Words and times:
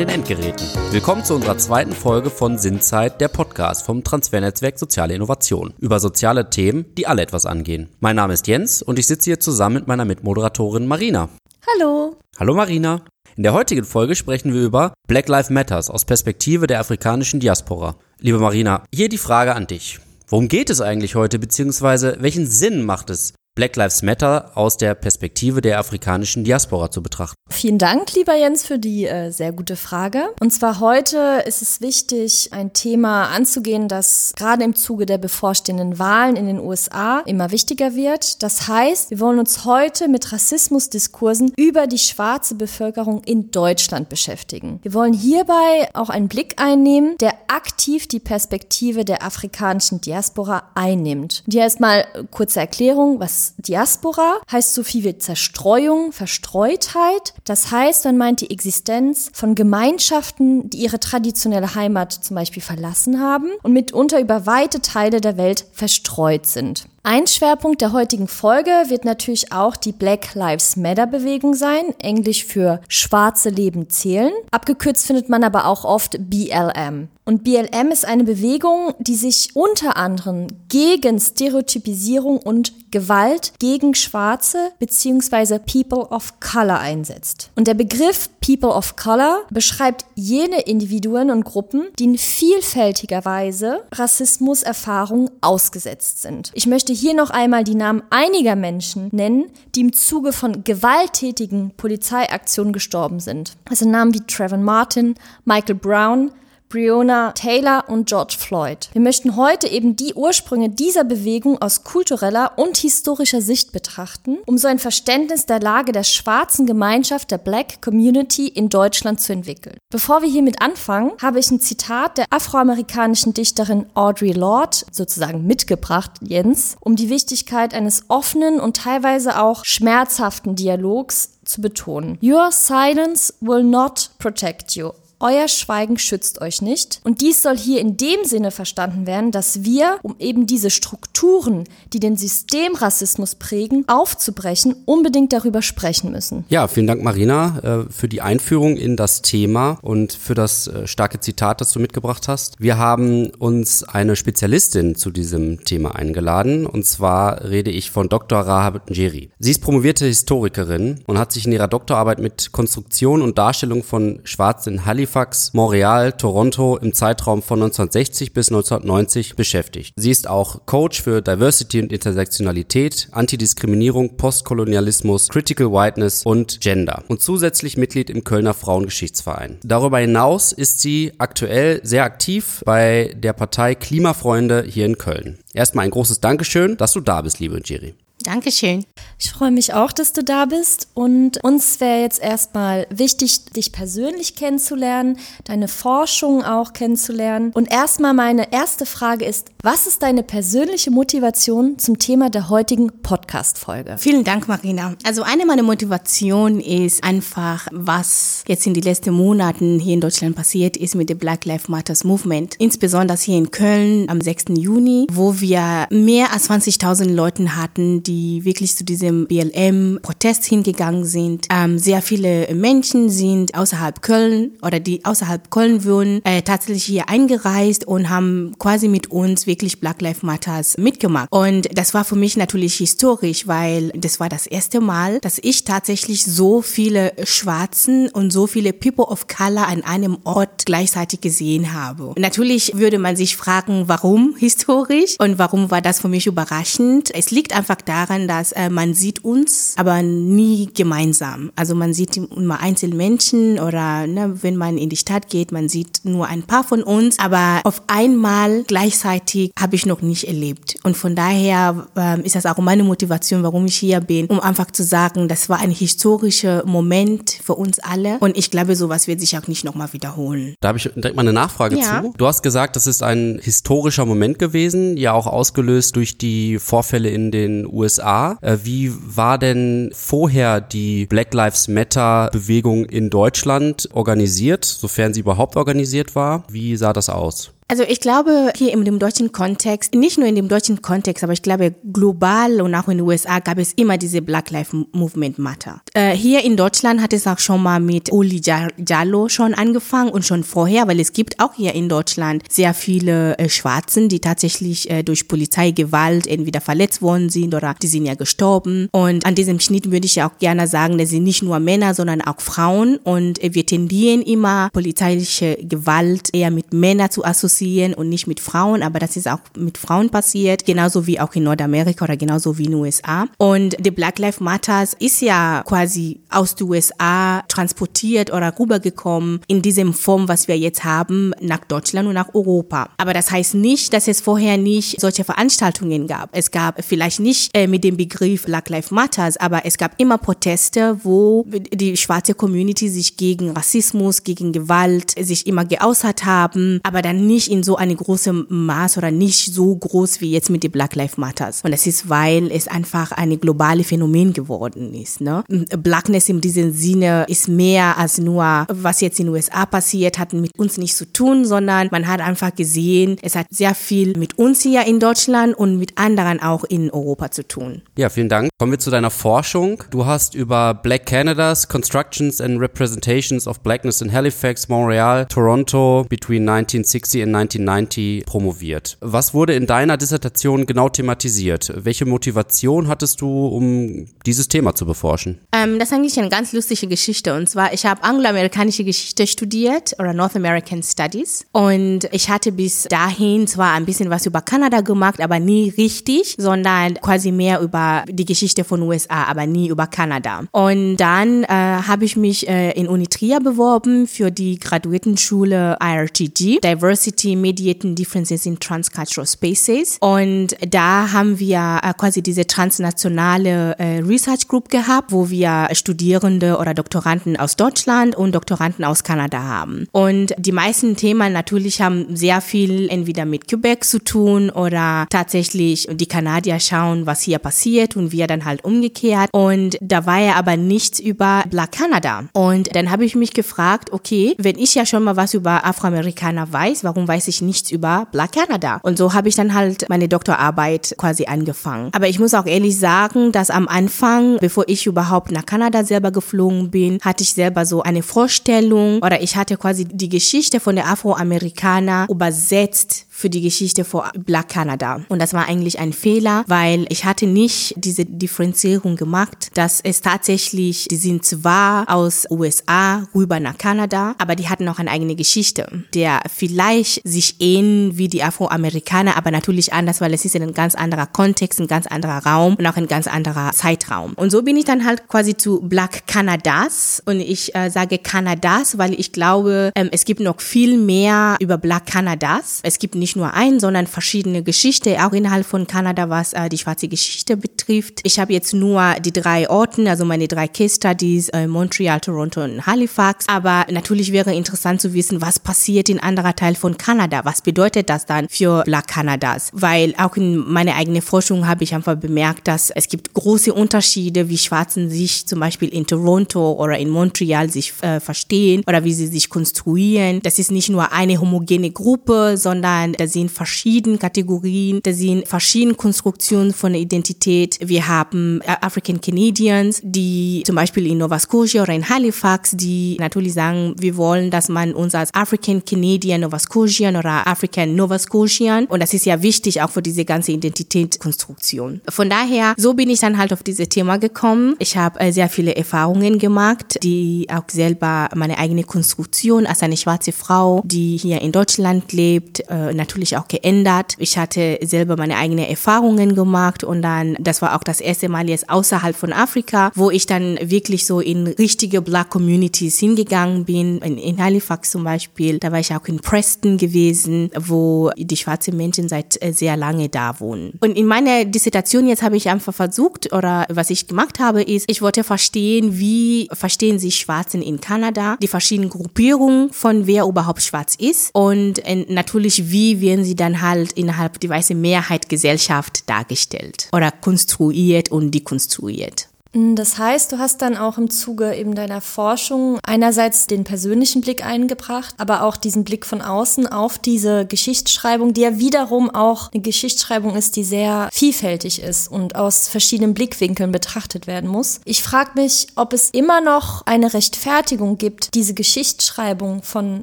den 0.00 0.08
Endgeräten. 0.08 0.66
Willkommen 0.92 1.26
zu 1.26 1.34
unserer 1.34 1.58
zweiten 1.58 1.92
Folge 1.92 2.30
von 2.30 2.56
Sinnzeit, 2.56 3.20
der 3.20 3.28
Podcast 3.28 3.84
vom 3.84 4.02
Transfernetzwerk 4.02 4.78
Soziale 4.78 5.12
Innovation. 5.12 5.74
Über 5.78 6.00
soziale 6.00 6.48
Themen, 6.48 6.86
die 6.96 7.06
alle 7.06 7.20
etwas 7.20 7.44
angehen. 7.44 7.90
Mein 8.00 8.16
Name 8.16 8.32
ist 8.32 8.46
Jens 8.46 8.80
und 8.80 8.98
ich 8.98 9.06
sitze 9.06 9.28
hier 9.28 9.40
zusammen 9.40 9.74
mit 9.74 9.88
meiner 9.88 10.06
Mitmoderatorin 10.06 10.86
Marina. 10.86 11.28
Hallo. 11.74 12.16
Hallo 12.38 12.54
Marina. 12.54 13.02
In 13.36 13.42
der 13.42 13.52
heutigen 13.52 13.84
Folge 13.84 14.16
sprechen 14.16 14.54
wir 14.54 14.62
über 14.62 14.94
Black 15.06 15.28
Lives 15.28 15.50
Matters 15.50 15.90
aus 15.90 16.06
Perspektive 16.06 16.66
der 16.66 16.80
afrikanischen 16.80 17.38
Diaspora. 17.38 17.96
Liebe 18.20 18.38
Marina, 18.38 18.84
hier 18.94 19.10
die 19.10 19.18
Frage 19.18 19.54
an 19.54 19.66
dich. 19.66 20.00
Worum 20.28 20.48
geht 20.48 20.70
es 20.70 20.80
eigentlich 20.80 21.14
heute, 21.14 21.38
beziehungsweise 21.38 22.16
welchen 22.20 22.46
Sinn 22.46 22.86
macht 22.86 23.10
es, 23.10 23.34
Black 23.60 23.76
Lives 23.76 24.00
Matter 24.00 24.52
aus 24.54 24.78
der 24.78 24.94
Perspektive 24.94 25.60
der 25.60 25.78
afrikanischen 25.78 26.44
Diaspora 26.44 26.90
zu 26.90 27.02
betrachten. 27.02 27.36
Vielen 27.50 27.76
Dank, 27.76 28.14
lieber 28.14 28.34
Jens, 28.34 28.64
für 28.64 28.78
die 28.78 29.04
äh, 29.04 29.30
sehr 29.32 29.52
gute 29.52 29.76
Frage. 29.76 30.30
Und 30.40 30.50
zwar 30.50 30.80
heute 30.80 31.44
ist 31.46 31.60
es 31.60 31.82
wichtig, 31.82 32.54
ein 32.54 32.72
Thema 32.72 33.24
anzugehen, 33.24 33.86
das 33.86 34.32
gerade 34.34 34.64
im 34.64 34.74
Zuge 34.74 35.04
der 35.04 35.18
bevorstehenden 35.18 35.98
Wahlen 35.98 36.36
in 36.36 36.46
den 36.46 36.58
USA 36.58 37.18
immer 37.26 37.50
wichtiger 37.50 37.94
wird. 37.94 38.42
Das 38.42 38.66
heißt, 38.66 39.10
wir 39.10 39.20
wollen 39.20 39.38
uns 39.38 39.66
heute 39.66 40.08
mit 40.08 40.32
Rassismusdiskursen 40.32 41.52
über 41.58 41.86
die 41.86 41.98
schwarze 41.98 42.54
Bevölkerung 42.54 43.22
in 43.24 43.50
Deutschland 43.50 44.08
beschäftigen. 44.08 44.78
Wir 44.80 44.94
wollen 44.94 45.12
hierbei 45.12 45.90
auch 45.92 46.08
einen 46.08 46.28
Blick 46.28 46.54
einnehmen, 46.56 47.18
der 47.18 47.34
aktiv 47.48 48.08
die 48.08 48.20
Perspektive 48.20 49.04
der 49.04 49.22
afrikanischen 49.22 50.00
Diaspora 50.00 50.62
einnimmt. 50.74 51.42
Und 51.44 51.52
hier 51.52 51.64
erstmal 51.64 52.06
kurze 52.30 52.60
Erklärung, 52.60 53.20
was 53.20 53.49
Diaspora 53.58 54.40
heißt 54.50 54.74
so 54.74 54.82
viel 54.82 55.04
wie 55.04 55.18
Zerstreuung, 55.18 56.12
Verstreutheit. 56.12 57.34
Das 57.44 57.70
heißt, 57.70 58.04
man 58.04 58.18
meint 58.18 58.40
die 58.40 58.50
Existenz 58.50 59.30
von 59.32 59.54
Gemeinschaften, 59.54 60.70
die 60.70 60.78
ihre 60.78 61.00
traditionelle 61.00 61.74
Heimat 61.74 62.12
zum 62.12 62.36
Beispiel 62.36 62.62
verlassen 62.62 63.20
haben 63.20 63.50
und 63.62 63.72
mitunter 63.72 64.20
über 64.20 64.46
weite 64.46 64.80
Teile 64.80 65.20
der 65.20 65.36
Welt 65.36 65.66
verstreut 65.72 66.46
sind. 66.46 66.86
Ein 67.02 67.26
Schwerpunkt 67.26 67.80
der 67.80 67.92
heutigen 67.92 68.28
Folge 68.28 68.70
wird 68.88 69.06
natürlich 69.06 69.52
auch 69.52 69.76
die 69.76 69.92
Black 69.92 70.34
Lives 70.34 70.76
Matter 70.76 71.06
Bewegung 71.06 71.54
sein, 71.54 71.94
englisch 71.98 72.44
für 72.44 72.82
schwarze 72.88 73.48
Leben 73.48 73.88
zählen. 73.88 74.32
Abgekürzt 74.50 75.06
findet 75.06 75.30
man 75.30 75.42
aber 75.42 75.64
auch 75.64 75.86
oft 75.86 76.18
BLM. 76.28 77.08
Und 77.24 77.44
BLM 77.44 77.90
ist 77.90 78.04
eine 78.04 78.24
Bewegung, 78.24 78.92
die 78.98 79.14
sich 79.14 79.50
unter 79.54 79.96
anderem 79.96 80.48
gegen 80.68 81.20
Stereotypisierung 81.20 82.38
und 82.38 82.72
Gewalt 82.90 83.52
gegen 83.60 83.94
Schwarze 83.94 84.72
bzw. 84.80 85.60
People 85.60 86.10
of 86.10 86.40
Color 86.40 86.80
einsetzt. 86.80 87.50
Und 87.54 87.68
der 87.68 87.74
Begriff 87.74 88.30
People 88.40 88.70
of 88.70 88.96
Color 88.96 89.42
beschreibt 89.50 90.06
jene 90.16 90.62
Individuen 90.62 91.30
und 91.30 91.44
Gruppen, 91.44 91.86
die 92.00 92.04
in 92.04 92.18
vielfältiger 92.18 93.24
Weise 93.24 93.84
Rassismuserfahrungen 93.92 95.30
ausgesetzt 95.40 96.22
sind. 96.22 96.50
Ich 96.54 96.66
möchte 96.66 96.89
hier 96.94 97.14
noch 97.14 97.30
einmal 97.30 97.64
die 97.64 97.74
Namen 97.74 98.02
einiger 98.10 98.56
Menschen 98.56 99.08
nennen, 99.12 99.50
die 99.74 99.80
im 99.80 99.92
Zuge 99.92 100.32
von 100.32 100.64
gewalttätigen 100.64 101.72
Polizeiaktionen 101.76 102.72
gestorben 102.72 103.20
sind. 103.20 103.56
Also 103.68 103.88
Namen 103.88 104.14
wie 104.14 104.26
Trevor 104.26 104.58
Martin, 104.58 105.14
Michael 105.44 105.76
Brown, 105.76 106.32
Breonna 106.70 107.32
Taylor 107.32 107.84
und 107.88 108.08
George 108.08 108.36
Floyd. 108.38 108.88
Wir 108.92 109.00
möchten 109.00 109.34
heute 109.34 109.66
eben 109.66 109.96
die 109.96 110.14
Ursprünge 110.14 110.70
dieser 110.70 111.02
Bewegung 111.02 111.60
aus 111.60 111.82
kultureller 111.82 112.52
und 112.56 112.76
historischer 112.76 113.42
Sicht 113.42 113.72
betrachten, 113.72 114.38
um 114.46 114.56
so 114.56 114.68
ein 114.68 114.78
Verständnis 114.78 115.46
der 115.46 115.58
Lage 115.58 115.90
der 115.90 116.04
schwarzen 116.04 116.66
Gemeinschaft 116.66 117.32
der 117.32 117.38
Black 117.38 117.82
Community 117.82 118.46
in 118.46 118.68
Deutschland 118.68 119.20
zu 119.20 119.32
entwickeln. 119.32 119.78
Bevor 119.90 120.22
wir 120.22 120.28
hiermit 120.28 120.62
anfangen, 120.62 121.10
habe 121.20 121.40
ich 121.40 121.50
ein 121.50 121.58
Zitat 121.58 122.18
der 122.18 122.26
afroamerikanischen 122.30 123.34
Dichterin 123.34 123.86
Audre 123.94 124.30
Lorde 124.30 124.78
sozusagen 124.92 125.44
mitgebracht, 125.48 126.12
Jens, 126.20 126.76
um 126.78 126.94
die 126.94 127.10
Wichtigkeit 127.10 127.74
eines 127.74 128.04
offenen 128.06 128.60
und 128.60 128.76
teilweise 128.76 129.40
auch 129.40 129.64
schmerzhaften 129.64 130.54
Dialogs 130.54 131.40
zu 131.44 131.60
betonen. 131.60 132.16
Your 132.22 132.52
silence 132.52 133.34
will 133.40 133.64
not 133.64 134.10
protect 134.20 134.76
you. 134.76 134.92
Euer 135.22 135.48
Schweigen 135.48 135.98
schützt 135.98 136.40
euch 136.40 136.62
nicht. 136.62 137.00
Und 137.04 137.20
dies 137.20 137.42
soll 137.42 137.58
hier 137.58 137.78
in 137.82 137.98
dem 137.98 138.24
Sinne 138.24 138.50
verstanden 138.50 139.06
werden, 139.06 139.32
dass 139.32 139.64
wir, 139.64 139.98
um 140.02 140.16
eben 140.18 140.46
diese 140.46 140.70
Strukturen, 140.70 141.64
die 141.92 142.00
den 142.00 142.16
Systemrassismus 142.16 143.34
prägen, 143.34 143.84
aufzubrechen, 143.86 144.74
unbedingt 144.86 145.34
darüber 145.34 145.60
sprechen 145.60 146.10
müssen. 146.10 146.46
Ja, 146.48 146.68
vielen 146.68 146.86
Dank, 146.86 147.02
Marina, 147.02 147.58
äh, 147.58 147.92
für 147.92 148.08
die 148.08 148.22
Einführung 148.22 148.78
in 148.78 148.96
das 148.96 149.20
Thema 149.20 149.78
und 149.82 150.14
für 150.14 150.34
das 150.34 150.68
äh, 150.68 150.86
starke 150.86 151.20
Zitat, 151.20 151.60
das 151.60 151.70
du 151.72 151.80
mitgebracht 151.80 152.26
hast. 152.26 152.54
Wir 152.58 152.78
haben 152.78 153.28
uns 153.38 153.84
eine 153.84 154.16
Spezialistin 154.16 154.94
zu 154.94 155.10
diesem 155.10 155.66
Thema 155.66 155.96
eingeladen. 155.96 156.64
Und 156.64 156.86
zwar 156.86 157.44
rede 157.44 157.70
ich 157.70 157.90
von 157.90 158.08
Dr. 158.08 158.40
Rahab 158.40 158.88
Njeri. 158.88 159.28
Sie 159.38 159.50
ist 159.50 159.60
promovierte 159.60 160.06
Historikerin 160.06 161.00
und 161.06 161.18
hat 161.18 161.32
sich 161.32 161.44
in 161.44 161.52
ihrer 161.52 161.68
Doktorarbeit 161.68 162.20
mit 162.20 162.52
Konstruktion 162.52 163.20
und 163.20 163.36
Darstellung 163.36 163.82
von 163.82 164.20
Schwarzen 164.24 164.70
in 164.72 164.86
Halifax 164.86 165.09
Halifax, 165.10 165.52
Montreal, 165.54 166.12
Toronto 166.12 166.76
im 166.76 166.92
Zeitraum 166.92 167.42
von 167.42 167.60
1960 167.60 168.32
bis 168.32 168.48
1990 168.50 169.34
beschäftigt. 169.34 169.92
Sie 169.96 170.10
ist 170.12 170.28
auch 170.28 170.66
Coach 170.66 171.02
für 171.02 171.20
Diversity 171.20 171.82
und 171.82 171.92
Intersektionalität, 171.92 173.08
Antidiskriminierung, 173.10 174.16
Postkolonialismus, 174.16 175.28
Critical 175.28 175.72
Whiteness 175.72 176.22
und 176.24 176.60
Gender 176.60 177.02
und 177.08 177.20
zusätzlich 177.20 177.76
Mitglied 177.76 178.08
im 178.08 178.22
Kölner 178.22 178.54
Frauengeschichtsverein. 178.54 179.58
Darüber 179.64 179.98
hinaus 179.98 180.52
ist 180.52 180.78
sie 180.78 181.12
aktuell 181.18 181.80
sehr 181.82 182.04
aktiv 182.04 182.62
bei 182.64 183.12
der 183.16 183.32
Partei 183.32 183.74
Klimafreunde 183.74 184.64
hier 184.64 184.86
in 184.86 184.96
Köln. 184.96 185.40
Erstmal 185.52 185.86
ein 185.86 185.90
großes 185.90 186.20
Dankeschön, 186.20 186.76
dass 186.76 186.92
du 186.92 187.00
da 187.00 187.20
bist, 187.22 187.40
liebe 187.40 187.60
Jerry. 187.64 187.94
Dankeschön. 188.22 188.84
Ich 189.18 189.30
freue 189.32 189.50
mich 189.50 189.72
auch, 189.72 189.92
dass 189.92 190.12
du 190.12 190.22
da 190.22 190.44
bist. 190.44 190.88
Und 190.94 191.42
uns 191.42 191.80
wäre 191.80 192.00
jetzt 192.00 192.20
erstmal 192.20 192.86
wichtig, 192.90 193.44
dich 193.46 193.72
persönlich 193.72 194.36
kennenzulernen, 194.36 195.18
deine 195.44 195.68
Forschung 195.68 196.44
auch 196.44 196.72
kennenzulernen. 196.72 197.50
Und 197.54 197.70
erstmal 197.70 198.12
meine 198.12 198.52
erste 198.52 198.84
Frage 198.84 199.24
ist, 199.24 199.50
was 199.62 199.86
ist 199.86 200.02
deine 200.02 200.22
persönliche 200.22 200.90
Motivation 200.90 201.78
zum 201.78 201.98
Thema 201.98 202.30
der 202.30 202.48
heutigen 202.48 202.90
Podcast-Folge? 203.02 203.96
Vielen 203.98 204.24
Dank, 204.24 204.48
Marina. 204.48 204.94
Also 205.04 205.22
eine 205.22 205.44
meiner 205.44 205.62
Motivationen 205.62 206.60
ist 206.60 207.04
einfach, 207.04 207.68
was 207.70 208.42
jetzt 208.48 208.66
in 208.66 208.72
den 208.72 208.82
letzten 208.82 209.12
Monaten 209.12 209.78
hier 209.78 209.92
in 209.92 210.00
Deutschland 210.00 210.34
passiert 210.34 210.78
ist 210.78 210.94
mit 210.94 211.10
dem 211.10 211.18
Black 211.18 211.44
Lives 211.44 211.68
Matters 211.68 212.04
Movement. 212.04 212.54
Insbesondere 212.58 213.18
hier 213.18 213.36
in 213.36 213.50
Köln 213.50 214.08
am 214.08 214.22
6. 214.22 214.44
Juni, 214.56 215.06
wo 215.12 215.40
wir 215.40 215.86
mehr 215.90 216.32
als 216.32 216.48
20.000 216.48 217.12
Leuten 217.12 217.56
hatten, 217.56 218.02
die 218.02 218.46
wirklich 218.46 218.74
zu 218.74 218.84
diesem 218.84 219.26
BLM-Protest 219.26 220.46
hingegangen 220.46 221.04
sind. 221.04 221.46
Ähm, 221.50 221.78
sehr 221.78 222.00
viele 222.00 222.54
Menschen 222.54 223.10
sind 223.10 223.54
außerhalb 223.54 224.00
Köln 224.00 224.52
oder 224.62 224.80
die 224.80 225.04
außerhalb 225.04 225.50
Köln 225.50 225.84
wohnen, 225.84 226.24
äh, 226.24 226.40
tatsächlich 226.40 226.84
hier 226.84 227.10
eingereist 227.10 227.86
und 227.86 228.08
haben 228.08 228.54
quasi 228.58 228.88
mit 228.88 229.10
uns 229.10 229.49
wirklich 229.50 229.80
Black 229.80 230.00
Lives 230.00 230.22
Matters 230.22 230.78
mitgemacht. 230.78 231.26
Und 231.30 231.68
das 231.76 231.92
war 231.92 232.04
für 232.04 232.14
mich 232.14 232.36
natürlich 232.36 232.76
historisch, 232.76 233.48
weil 233.48 233.90
das 233.96 234.20
war 234.20 234.28
das 234.28 234.46
erste 234.46 234.80
Mal, 234.80 235.18
dass 235.20 235.40
ich 235.42 235.64
tatsächlich 235.64 236.24
so 236.24 236.62
viele 236.62 237.12
Schwarzen 237.24 238.08
und 238.10 238.30
so 238.32 238.46
viele 238.46 238.72
People 238.72 239.06
of 239.06 239.26
Color 239.26 239.66
an 239.66 239.82
einem 239.82 240.18
Ort 240.22 240.66
gleichzeitig 240.66 241.20
gesehen 241.20 241.72
habe. 241.72 242.14
Natürlich 242.16 242.76
würde 242.76 243.00
man 243.00 243.16
sich 243.16 243.36
fragen, 243.36 243.88
warum 243.88 244.36
historisch 244.38 245.16
und 245.18 245.38
warum 245.38 245.72
war 245.72 245.82
das 245.82 246.00
für 246.00 246.08
mich 246.08 246.28
überraschend. 246.28 247.12
Es 247.12 247.32
liegt 247.32 247.52
einfach 247.52 247.80
daran, 247.80 248.28
dass 248.28 248.52
äh, 248.52 248.70
man 248.70 248.94
sieht 248.94 249.24
uns, 249.24 249.74
aber 249.76 250.00
nie 250.02 250.68
gemeinsam. 250.72 251.50
Also 251.56 251.74
man 251.74 251.92
sieht 251.92 252.16
immer 252.16 252.60
Einzelmenschen 252.60 253.58
oder 253.58 254.06
ne, 254.06 254.38
wenn 254.42 254.54
man 254.54 254.78
in 254.78 254.88
die 254.88 254.96
Stadt 254.96 255.28
geht, 255.28 255.50
man 255.50 255.68
sieht 255.68 256.02
nur 256.04 256.28
ein 256.28 256.44
paar 256.44 256.62
von 256.62 256.84
uns, 256.84 257.18
aber 257.18 257.62
auf 257.64 257.82
einmal 257.88 258.62
gleichzeitig 258.62 259.39
habe 259.58 259.76
ich 259.76 259.86
noch 259.86 260.02
nicht 260.02 260.28
erlebt. 260.28 260.76
Und 260.82 260.96
von 260.96 261.14
daher 261.14 261.86
äh, 261.96 262.20
ist 262.22 262.34
das 262.34 262.46
auch 262.46 262.58
meine 262.58 262.84
Motivation, 262.84 263.42
warum 263.42 263.66
ich 263.66 263.76
hier 263.76 264.00
bin, 264.00 264.26
um 264.26 264.40
einfach 264.40 264.70
zu 264.70 264.82
sagen, 264.82 265.28
das 265.28 265.48
war 265.48 265.58
ein 265.58 265.70
historischer 265.70 266.64
Moment 266.66 267.30
für 267.30 267.54
uns 267.54 267.78
alle 267.78 268.18
und 268.20 268.36
ich 268.36 268.50
glaube, 268.50 268.76
sowas 268.76 269.06
wird 269.06 269.20
sich 269.20 269.36
auch 269.38 269.46
nicht 269.46 269.64
nochmal 269.64 269.92
wiederholen. 269.92 270.54
Da 270.60 270.68
habe 270.68 270.78
ich 270.78 270.84
direkt 270.84 271.16
mal 271.16 271.22
eine 271.22 271.32
Nachfrage 271.32 271.78
ja. 271.78 272.02
zu. 272.02 272.14
Du 272.16 272.26
hast 272.26 272.42
gesagt, 272.42 272.76
das 272.76 272.86
ist 272.86 273.02
ein 273.02 273.40
historischer 273.42 274.06
Moment 274.06 274.38
gewesen, 274.38 274.96
ja 274.96 275.12
auch 275.12 275.26
ausgelöst 275.26 275.96
durch 275.96 276.18
die 276.18 276.58
Vorfälle 276.58 277.10
in 277.10 277.30
den 277.30 277.66
USA. 277.66 278.00
USA. 278.00 278.38
Äh, 278.40 278.58
wie 278.62 278.92
war 278.92 279.38
denn 279.38 279.90
vorher 279.92 280.60
die 280.60 281.06
Black 281.06 281.34
Lives 281.34 281.68
Matter 281.68 282.30
Bewegung 282.32 282.84
in 282.84 283.10
Deutschland 283.10 283.88
organisiert, 283.92 284.64
sofern 284.64 285.14
sie 285.14 285.20
überhaupt 285.20 285.56
organisiert 285.56 286.14
war? 286.14 286.44
Wie 286.48 286.76
sah 286.76 286.92
das 286.92 287.08
aus? 287.08 287.52
Also 287.70 287.84
ich 287.84 288.00
glaube, 288.00 288.52
hier 288.56 288.72
in 288.72 288.84
dem 288.84 288.98
deutschen 288.98 289.30
Kontext, 289.30 289.94
nicht 289.94 290.18
nur 290.18 290.26
in 290.26 290.34
dem 290.34 290.48
deutschen 290.48 290.82
Kontext, 290.82 291.22
aber 291.22 291.34
ich 291.34 291.42
glaube 291.42 291.72
global 291.92 292.60
und 292.62 292.74
auch 292.74 292.88
in 292.88 292.98
den 292.98 293.06
USA 293.06 293.38
gab 293.38 293.58
es 293.58 293.74
immer 293.74 293.96
diese 293.96 294.22
Black 294.22 294.50
Lives 294.50 294.72
Movement 294.90 295.38
Matter. 295.38 295.80
Äh, 295.94 296.16
hier 296.16 296.44
in 296.44 296.56
Deutschland 296.56 297.00
hat 297.00 297.12
es 297.12 297.28
auch 297.28 297.38
schon 297.38 297.62
mal 297.62 297.78
mit 297.78 298.10
Uli 298.10 298.40
Jallo 298.40 299.28
schon 299.28 299.54
angefangen 299.54 300.10
und 300.10 300.24
schon 300.24 300.42
vorher, 300.42 300.88
weil 300.88 300.98
es 300.98 301.12
gibt 301.12 301.38
auch 301.38 301.54
hier 301.54 301.72
in 301.76 301.88
Deutschland 301.88 302.42
sehr 302.50 302.74
viele 302.74 303.38
äh, 303.38 303.48
Schwarzen, 303.48 304.08
die 304.08 304.18
tatsächlich 304.18 304.90
äh, 304.90 305.04
durch 305.04 305.28
Polizeigewalt 305.28 306.26
entweder 306.26 306.60
verletzt 306.60 307.02
worden 307.02 307.28
sind 307.28 307.54
oder 307.54 307.76
die 307.80 307.86
sind 307.86 308.04
ja 308.04 308.16
gestorben. 308.16 308.88
Und 308.90 309.24
an 309.24 309.36
diesem 309.36 309.60
Schnitt 309.60 309.92
würde 309.92 310.06
ich 310.06 310.16
ja 310.16 310.28
auch 310.28 310.38
gerne 310.38 310.66
sagen, 310.66 310.98
dass 310.98 311.10
sind 311.10 311.22
nicht 311.22 311.44
nur 311.44 311.60
Männer, 311.60 311.94
sondern 311.94 312.20
auch 312.20 312.40
Frauen 312.40 312.96
und 313.04 313.38
wir 313.40 313.64
tendieren 313.64 314.22
immer 314.22 314.70
polizeiliche 314.72 315.56
Gewalt 315.62 316.30
eher 316.32 316.50
mit 316.50 316.72
Männern 316.72 317.12
zu 317.12 317.24
assoziieren 317.24 317.59
assoziieren 317.60 317.94
und 317.94 318.08
nicht 318.08 318.26
mit 318.26 318.40
Frauen, 318.40 318.82
aber 318.82 318.98
das 318.98 319.16
ist 319.16 319.28
auch 319.28 319.40
mit 319.56 319.78
Frauen 319.78 320.10
passiert, 320.10 320.64
genauso 320.64 321.06
wie 321.06 321.20
auch 321.20 321.34
in 321.34 321.44
Nordamerika 321.44 322.04
oder 322.04 322.16
genauso 322.16 322.58
wie 322.58 322.64
in 322.64 322.72
den 322.72 322.80
USA. 322.80 323.26
Und 323.38 323.76
die 323.78 323.90
Black 323.90 324.18
Lives 324.18 324.40
Matters 324.40 324.94
ist 324.98 325.20
ja 325.20 325.62
quasi 325.66 326.20
aus 326.30 326.54
den 326.54 326.68
USA 326.68 327.42
transportiert 327.48 328.32
oder 328.32 328.52
rübergekommen 328.58 329.40
in 329.46 329.62
diesem 329.62 329.92
Form, 329.92 330.28
was 330.28 330.48
wir 330.48 330.56
jetzt 330.56 330.84
haben, 330.84 331.32
nach 331.40 331.64
Deutschland 331.64 332.08
und 332.08 332.14
nach 332.14 332.34
Europa. 332.34 332.88
Aber 332.96 333.12
das 333.12 333.30
heißt 333.30 333.54
nicht, 333.54 333.92
dass 333.92 334.08
es 334.08 334.20
vorher 334.20 334.56
nicht 334.56 335.00
solche 335.00 335.24
Veranstaltungen 335.24 336.06
gab. 336.06 336.30
Es 336.32 336.50
gab 336.50 336.82
vielleicht 336.84 337.20
nicht 337.20 337.50
äh, 337.54 337.66
mit 337.66 337.84
dem 337.84 337.96
Begriff 337.96 338.44
Black 338.44 338.68
Lives 338.70 338.90
Matters, 338.90 339.36
aber 339.36 339.64
es 339.64 339.76
gab 339.76 339.94
immer 339.98 340.18
Proteste, 340.18 340.98
wo 341.02 341.44
die 341.48 341.96
schwarze 341.96 342.34
Community 342.34 342.88
sich 342.88 343.16
gegen 343.16 343.50
Rassismus, 343.50 344.24
gegen 344.24 344.52
Gewalt 344.52 345.14
sich 345.18 345.46
immer 345.46 345.64
geäußert 345.64 346.24
haben, 346.24 346.80
aber 346.82 347.02
dann 347.02 347.26
nicht 347.26 347.49
in 347.50 347.62
so 347.62 347.76
eine 347.76 347.94
große 347.94 348.32
Maß 348.32 348.98
oder 348.98 349.10
nicht 349.10 349.52
so 349.52 349.74
groß 349.74 350.20
wie 350.20 350.30
jetzt 350.30 350.50
mit 350.50 350.62
den 350.62 350.70
Black 350.70 350.94
Lives 350.94 351.18
Matters. 351.18 351.62
Und 351.62 351.72
das 351.72 351.86
ist, 351.86 352.08
weil 352.08 352.50
es 352.50 352.68
einfach 352.68 353.12
eine 353.12 353.36
globale 353.36 353.84
Phänomen 353.84 354.32
geworden 354.32 354.94
ist. 354.94 355.20
Ne? 355.20 355.44
Blackness 355.48 356.28
in 356.28 356.40
diesem 356.40 356.72
Sinne 356.72 357.24
ist 357.28 357.48
mehr 357.48 357.98
als 357.98 358.18
nur, 358.18 358.66
was 358.68 359.00
jetzt 359.00 359.18
in 359.20 359.26
den 359.26 359.34
USA 359.34 359.66
passiert, 359.66 360.18
hat 360.18 360.32
mit 360.32 360.58
uns 360.58 360.78
nichts 360.78 360.98
zu 360.98 361.12
tun, 361.12 361.44
sondern 361.44 361.88
man 361.90 362.06
hat 362.06 362.20
einfach 362.20 362.54
gesehen, 362.54 363.16
es 363.22 363.34
hat 363.34 363.46
sehr 363.50 363.74
viel 363.74 364.16
mit 364.16 364.38
uns 364.38 364.62
hier 364.62 364.86
in 364.86 365.00
Deutschland 365.00 365.56
und 365.56 365.78
mit 365.78 365.98
anderen 365.98 366.40
auch 366.40 366.64
in 366.64 366.90
Europa 366.90 367.30
zu 367.30 367.46
tun. 367.46 367.82
Ja, 367.96 368.08
vielen 368.08 368.28
Dank. 368.28 368.50
Kommen 368.58 368.72
wir 368.72 368.78
zu 368.78 368.90
deiner 368.90 369.10
Forschung. 369.10 369.82
Du 369.90 370.06
hast 370.06 370.34
über 370.34 370.74
Black 370.74 371.06
Canadas, 371.06 371.68
Constructions 371.68 372.40
and 372.40 372.60
Representations 372.60 373.46
of 373.46 373.60
Blackness 373.60 374.00
in 374.00 374.12
Halifax, 374.12 374.68
Montreal, 374.68 375.26
Toronto 375.26 376.04
between 376.08 376.42
1960 376.48 377.22
and 377.22 377.36
1990 377.40 378.24
promoviert. 378.26 378.96
Was 379.00 379.34
wurde 379.34 379.54
in 379.54 379.66
deiner 379.66 379.96
Dissertation 379.96 380.66
genau 380.66 380.88
thematisiert? 380.88 381.72
Welche 381.76 382.06
Motivation 382.06 382.88
hattest 382.88 383.20
du, 383.20 383.46
um 383.46 384.06
dieses 384.26 384.48
Thema 384.48 384.74
zu 384.74 384.86
beforschen? 384.86 385.38
Ähm, 385.52 385.78
das 385.78 385.88
ist 385.88 385.94
eigentlich 385.94 386.18
eine 386.18 386.28
ganz 386.28 386.52
lustige 386.52 386.88
Geschichte. 386.88 387.34
Und 387.34 387.48
zwar, 387.48 387.72
ich 387.72 387.86
habe 387.86 388.02
angloamerikanische 388.02 388.84
Geschichte 388.84 389.26
studiert 389.26 389.94
oder 389.98 390.12
North 390.12 390.36
American 390.36 390.82
Studies. 390.82 391.46
Und 391.52 392.08
ich 392.12 392.28
hatte 392.28 392.52
bis 392.52 392.84
dahin 392.84 393.46
zwar 393.46 393.72
ein 393.74 393.84
bisschen 393.84 394.10
was 394.10 394.26
über 394.26 394.40
Kanada 394.40 394.80
gemacht, 394.80 395.20
aber 395.20 395.38
nie 395.38 395.70
richtig, 395.76 396.36
sondern 396.38 396.94
quasi 396.94 397.32
mehr 397.32 397.60
über 397.60 398.04
die 398.08 398.24
Geschichte 398.24 398.64
von 398.64 398.82
USA, 398.82 399.24
aber 399.24 399.46
nie 399.46 399.68
über 399.68 399.86
Kanada. 399.86 400.44
Und 400.52 400.96
dann 400.96 401.44
äh, 401.44 401.48
habe 401.48 402.04
ich 402.04 402.16
mich 402.16 402.48
äh, 402.48 402.72
in 402.72 402.88
Unitria 402.88 403.38
beworben 403.38 404.06
für 404.06 404.30
die 404.30 404.58
Graduiertenschule 404.58 405.78
IRTG, 405.80 406.60
Diversity 406.60 407.29
Mediating 407.36 407.94
Differences 407.94 408.46
in 408.46 408.58
Transcultural 408.58 409.26
Spaces. 409.26 409.98
Und 410.00 410.56
da 410.68 411.12
haben 411.12 411.38
wir 411.38 411.80
äh, 411.82 411.92
quasi 411.94 412.22
diese 412.22 412.46
transnationale 412.46 413.78
äh, 413.78 413.98
Research 413.98 414.48
Group 414.48 414.68
gehabt, 414.68 415.12
wo 415.12 415.30
wir 415.30 415.68
Studierende 415.72 416.58
oder 416.58 416.74
Doktoranden 416.74 417.36
aus 417.36 417.56
Deutschland 417.56 418.14
und 418.16 418.34
Doktoranden 418.34 418.84
aus 418.84 419.04
Kanada 419.04 419.42
haben. 419.42 419.86
Und 419.92 420.34
die 420.38 420.52
meisten 420.52 420.96
Themen 420.96 421.32
natürlich 421.32 421.80
haben 421.80 422.16
sehr 422.16 422.40
viel 422.40 422.88
entweder 422.88 423.24
mit 423.24 423.48
Quebec 423.48 423.84
zu 423.84 423.98
tun 423.98 424.50
oder 424.50 425.06
tatsächlich 425.10 425.88
die 425.90 426.06
Kanadier 426.06 426.60
schauen, 426.60 427.06
was 427.06 427.22
hier 427.22 427.38
passiert 427.38 427.96
und 427.96 428.12
wir 428.12 428.26
dann 428.26 428.44
halt 428.44 428.64
umgekehrt. 428.64 429.30
Und 429.32 429.76
da 429.80 430.06
war 430.06 430.18
ja 430.18 430.34
aber 430.34 430.56
nichts 430.56 431.00
über 431.00 431.44
Black 431.50 431.72
Canada. 431.72 432.24
Und 432.32 432.74
dann 432.74 432.90
habe 432.90 433.04
ich 433.04 433.14
mich 433.14 433.32
gefragt, 433.32 433.92
okay, 433.92 434.34
wenn 434.38 434.58
ich 434.58 434.74
ja 434.74 434.86
schon 434.86 435.04
mal 435.04 435.16
was 435.16 435.34
über 435.34 435.64
Afroamerikaner 435.64 436.52
weiß, 436.52 436.84
warum 436.84 437.08
weiß 437.10 437.26
ich 437.26 437.42
nichts 437.42 437.72
über 437.72 438.06
Black 438.12 438.32
Canada. 438.32 438.78
Und 438.84 438.96
so 438.96 439.14
habe 439.14 439.28
ich 439.28 439.34
dann 439.34 439.52
halt 439.52 439.88
meine 439.88 440.08
Doktorarbeit 440.08 440.94
quasi 440.96 441.24
angefangen. 441.24 441.90
Aber 441.92 442.06
ich 442.06 442.20
muss 442.20 442.34
auch 442.34 442.46
ehrlich 442.46 442.78
sagen, 442.78 443.32
dass 443.32 443.50
am 443.50 443.66
Anfang, 443.66 444.38
bevor 444.38 444.64
ich 444.68 444.86
überhaupt 444.86 445.32
nach 445.32 445.44
Kanada 445.44 445.82
selber 445.82 446.12
geflogen 446.12 446.70
bin, 446.70 447.00
hatte 447.02 447.24
ich 447.24 447.34
selber 447.34 447.66
so 447.66 447.82
eine 447.82 448.04
Vorstellung 448.04 449.02
oder 449.02 449.22
ich 449.22 449.34
hatte 449.34 449.56
quasi 449.56 449.86
die 449.86 450.08
Geschichte 450.08 450.60
von 450.60 450.76
der 450.76 450.86
Afroamerikaner 450.86 452.06
übersetzt 452.08 453.06
für 453.20 453.30
die 453.30 453.42
Geschichte 453.42 453.84
von 453.84 454.02
Black 454.18 454.48
Canada. 454.48 455.00
Und 455.08 455.20
das 455.20 455.34
war 455.34 455.46
eigentlich 455.46 455.78
ein 455.78 455.92
Fehler, 455.92 456.44
weil 456.46 456.86
ich 456.88 457.04
hatte 457.04 457.26
nicht 457.26 457.74
diese 457.76 458.04
Differenzierung 458.06 458.96
gemacht, 458.96 459.50
dass 459.54 459.80
es 459.80 460.00
tatsächlich, 460.00 460.88
die 460.90 460.96
sind 460.96 461.24
zwar 461.24 461.88
aus 461.94 462.26
USA 462.30 463.06
rüber 463.14 463.38
nach 463.38 463.58
Kanada, 463.58 464.14
aber 464.18 464.36
die 464.36 464.48
hatten 464.48 464.68
auch 464.68 464.78
eine 464.78 464.90
eigene 464.90 465.14
Geschichte, 465.14 465.84
der 465.94 466.22
vielleicht 466.34 467.06
sich 467.06 467.36
ähneln 467.40 467.98
wie 467.98 468.08
die 468.08 468.22
Afroamerikaner, 468.22 469.16
aber 469.16 469.30
natürlich 469.30 469.72
anders, 469.72 470.00
weil 470.00 470.14
es 470.14 470.24
ist 470.24 470.34
ein 470.34 470.54
ganz 470.54 470.74
anderer 470.74 471.06
Kontext, 471.06 471.60
ein 471.60 471.66
ganz 471.66 471.86
anderer 471.86 472.24
Raum 472.24 472.56
und 472.56 472.66
auch 472.66 472.76
ein 472.76 472.88
ganz 472.88 473.06
anderer 473.06 473.52
Zeitraum. 473.52 474.14
Und 474.14 474.30
so 474.30 474.42
bin 474.42 474.56
ich 474.56 474.64
dann 474.64 474.86
halt 474.86 475.08
quasi 475.08 475.36
zu 475.36 475.60
Black 475.60 476.06
Canadas 476.06 477.02
und 477.04 477.20
ich 477.20 477.54
äh, 477.54 477.70
sage 477.70 477.98
Canadas, 477.98 478.78
weil 478.78 478.98
ich 478.98 479.12
glaube, 479.12 479.72
ähm, 479.74 479.90
es 479.92 480.04
gibt 480.04 480.20
noch 480.20 480.40
viel 480.40 480.78
mehr 480.78 481.36
über 481.40 481.58
Black 481.58 481.86
Canadas. 481.86 482.60
Es 482.62 482.78
gibt 482.78 482.94
nicht 482.94 483.09
nicht 483.10 483.16
nur 483.16 483.34
ein, 483.34 483.58
sondern 483.58 483.88
verschiedene 483.88 484.44
Geschichten, 484.44 484.96
auch 485.00 485.12
innerhalb 485.12 485.44
von 485.44 485.66
Kanada, 485.66 486.08
was 486.08 486.32
äh, 486.32 486.48
die 486.48 486.58
schwarze 486.58 486.86
Geschichte 486.86 487.36
betrifft. 487.36 487.98
Ich 488.04 488.20
habe 488.20 488.32
jetzt 488.32 488.54
nur 488.54 488.94
die 489.04 489.12
drei 489.12 489.50
Orten, 489.50 489.88
also 489.88 490.04
meine 490.04 490.28
drei 490.28 490.46
Case 490.46 490.76
Studies, 490.76 491.28
äh, 491.30 491.48
Montreal, 491.48 491.98
Toronto 491.98 492.44
und 492.44 492.64
Halifax. 492.66 493.26
Aber 493.28 493.66
natürlich 493.68 494.12
wäre 494.12 494.32
interessant 494.32 494.80
zu 494.80 494.94
wissen, 494.94 495.20
was 495.20 495.40
passiert 495.40 495.88
in 495.88 495.98
anderer 495.98 496.36
Teil 496.36 496.54
von 496.54 496.78
Kanada. 496.78 497.24
Was 497.24 497.42
bedeutet 497.42 497.90
das 497.90 498.06
dann 498.06 498.28
für 498.28 498.62
Black 498.62 498.86
Kanadas? 498.86 499.50
Weil 499.52 499.92
auch 499.98 500.16
in 500.16 500.36
meiner 500.36 500.76
eigenen 500.76 501.02
Forschung 501.02 501.48
habe 501.48 501.64
ich 501.64 501.74
einfach 501.74 501.96
bemerkt, 501.96 502.46
dass 502.46 502.70
es 502.70 502.86
gibt 502.86 503.12
große 503.12 503.52
Unterschiede, 503.52 504.28
wie 504.28 504.38
Schwarzen 504.38 504.88
sich 504.88 505.26
zum 505.26 505.40
Beispiel 505.40 505.70
in 505.70 505.84
Toronto 505.84 506.52
oder 506.52 506.78
in 506.78 506.88
Montreal 506.90 507.50
sich 507.50 507.72
äh, 507.80 507.98
verstehen 507.98 508.62
oder 508.68 508.84
wie 508.84 508.94
sie 508.94 509.08
sich 509.08 509.28
konstruieren. 509.30 510.20
Das 510.22 510.38
ist 510.38 510.52
nicht 510.52 510.68
nur 510.68 510.92
eine 510.92 511.20
homogene 511.20 511.72
Gruppe, 511.72 512.36
sondern 512.36 512.94
da 513.00 513.06
sind 513.06 513.30
verschiedene 513.30 513.96
Kategorien, 513.96 514.80
da 514.82 514.92
sind 514.92 515.26
verschiedene 515.26 515.74
Konstruktionen 515.74 516.52
von 516.52 516.72
der 516.72 516.82
Identität. 516.82 517.56
Wir 517.62 517.88
haben 517.88 518.42
äh, 518.42 518.56
African 518.60 519.00
Canadians, 519.00 519.80
die 519.82 520.42
zum 520.44 520.54
Beispiel 520.56 520.86
in 520.86 520.98
Nova 520.98 521.18
Scotia 521.18 521.62
oder 521.62 521.72
in 521.72 521.88
Halifax, 521.88 522.50
die 522.52 522.98
natürlich 523.00 523.32
sagen, 523.32 523.74
wir 523.78 523.96
wollen, 523.96 524.30
dass 524.30 524.50
man 524.50 524.74
uns 524.74 524.94
als 524.94 525.14
African 525.14 525.64
Canadian 525.64 526.20
Nova 526.20 526.38
Scotian 526.38 526.96
oder 526.96 527.26
African 527.26 527.74
Nova 527.74 527.98
Scotian 527.98 528.66
und 528.66 528.80
das 528.80 528.92
ist 528.92 529.06
ja 529.06 529.22
wichtig 529.22 529.62
auch 529.62 529.70
für 529.70 529.80
diese 529.80 530.04
ganze 530.04 530.32
Identitätskonstruktion. 530.32 531.80
Von 531.88 532.10
daher, 532.10 532.52
so 532.58 532.74
bin 532.74 532.90
ich 532.90 533.00
dann 533.00 533.16
halt 533.16 533.32
auf 533.32 533.42
dieses 533.42 533.70
Thema 533.70 533.96
gekommen. 533.96 534.56
Ich 534.58 534.76
habe 534.76 535.00
äh, 535.00 535.10
sehr 535.10 535.30
viele 535.30 535.56
Erfahrungen 535.56 536.18
gemacht, 536.18 536.78
die 536.82 537.26
auch 537.32 537.48
selber 537.50 538.10
meine 538.14 538.36
eigene 538.36 538.64
Konstruktion 538.64 539.46
als 539.46 539.62
eine 539.62 539.78
schwarze 539.78 540.12
Frau, 540.12 540.60
die 540.66 540.98
hier 540.98 541.22
in 541.22 541.32
Deutschland 541.32 541.92
lebt, 541.94 542.40
äh, 542.50 542.74
natürlich 542.90 543.16
auch 543.16 543.28
geändert. 543.28 543.94
Ich 543.98 544.18
hatte 544.18 544.58
selber 544.62 544.96
meine 544.96 545.16
eigenen 545.16 545.44
Erfahrungen 545.44 546.16
gemacht 546.16 546.64
und 546.64 546.82
dann, 546.82 547.16
das 547.20 547.40
war 547.40 547.54
auch 547.54 547.62
das 547.62 547.80
erste 547.80 548.08
Mal 548.08 548.28
jetzt 548.28 548.50
außerhalb 548.50 548.96
von 548.96 549.12
Afrika, 549.12 549.70
wo 549.76 549.90
ich 549.92 550.06
dann 550.06 550.38
wirklich 550.42 550.86
so 550.86 550.98
in 550.98 551.28
richtige 551.28 551.82
Black 551.82 552.10
Communities 552.10 552.80
hingegangen 552.80 553.44
bin. 553.44 553.78
In, 553.78 553.96
in 553.96 554.22
Halifax 554.22 554.72
zum 554.72 554.82
Beispiel, 554.82 555.38
da 555.38 555.52
war 555.52 555.60
ich 555.60 555.72
auch 555.72 555.86
in 555.86 556.00
Preston 556.00 556.58
gewesen, 556.58 557.30
wo 557.38 557.92
die 557.96 558.16
schwarzen 558.16 558.56
Menschen 558.56 558.88
seit 558.88 559.22
äh, 559.22 559.32
sehr 559.32 559.56
lange 559.56 559.88
da 559.88 560.18
wohnen. 560.18 560.54
Und 560.60 560.76
in 560.76 560.86
meiner 560.86 561.24
Dissertation 561.24 561.86
jetzt 561.86 562.02
habe 562.02 562.16
ich 562.16 562.28
einfach 562.28 562.52
versucht 562.52 563.12
oder 563.12 563.46
was 563.50 563.70
ich 563.70 563.86
gemacht 563.86 564.18
habe, 564.18 564.42
ist, 564.42 564.68
ich 564.68 564.82
wollte 564.82 565.04
verstehen, 565.04 565.78
wie 565.78 566.28
verstehen 566.32 566.80
sich 566.80 566.96
Schwarzen 566.96 567.40
in 567.40 567.60
Kanada, 567.60 568.16
die 568.20 568.26
verschiedenen 568.26 568.70
Gruppierungen 568.70 569.52
von 569.52 569.86
wer 569.86 570.06
überhaupt 570.06 570.42
schwarz 570.42 570.74
ist 570.74 571.10
und 571.14 571.64
äh, 571.64 571.86
natürlich 571.88 572.50
wie 572.50 572.79
werden 572.80 573.04
sie 573.04 573.16
dann 573.16 573.42
halt 573.42 573.72
innerhalb 573.72 574.18
der 574.20 574.30
weißen 574.30 574.60
Mehrheit 574.60 575.08
Gesellschaft 575.08 575.88
dargestellt 575.88 576.68
oder 576.72 576.90
konstruiert 576.90 577.90
und 577.90 578.10
dekonstruiert. 578.12 579.09
Mm, 579.32 579.54
das 579.54 579.78
heißt, 579.78 580.12
du 580.12 580.18
hast 580.18 580.42
dann 580.42 580.56
auch 580.56 580.78
im 580.78 580.90
Zuge 580.90 581.34
eben 581.34 581.54
deiner 581.54 581.80
Forschung 581.80 582.58
einerseits 582.62 583.26
den 583.26 583.44
persönlichen 583.44 584.00
Blick 584.00 584.24
eingebracht, 584.24 584.94
aber 584.98 585.22
auch 585.22 585.36
diesen 585.36 585.64
Blick 585.64 585.86
von 585.86 586.02
außen 586.02 586.46
auf 586.46 586.78
diese 586.78 587.26
Geschichtsschreibung, 587.26 588.12
die 588.12 588.22
ja 588.22 588.38
wiederum 588.38 588.90
auch 588.90 589.32
eine 589.32 589.42
Geschichtsschreibung 589.42 590.16
ist, 590.16 590.36
die 590.36 590.44
sehr 590.44 590.88
vielfältig 590.92 591.62
ist 591.62 591.88
und 591.90 592.16
aus 592.16 592.48
verschiedenen 592.48 592.94
Blickwinkeln 592.94 593.52
betrachtet 593.52 594.06
werden 594.06 594.28
muss. 594.28 594.60
Ich 594.64 594.82
frage 594.82 595.12
mich, 595.14 595.48
ob 595.54 595.72
es 595.72 595.90
immer 595.90 596.20
noch 596.20 596.66
eine 596.66 596.92
Rechtfertigung 596.92 597.78
gibt, 597.78 598.14
diese 598.14 598.34
Geschichtsschreibung 598.34 599.42
von 599.42 599.82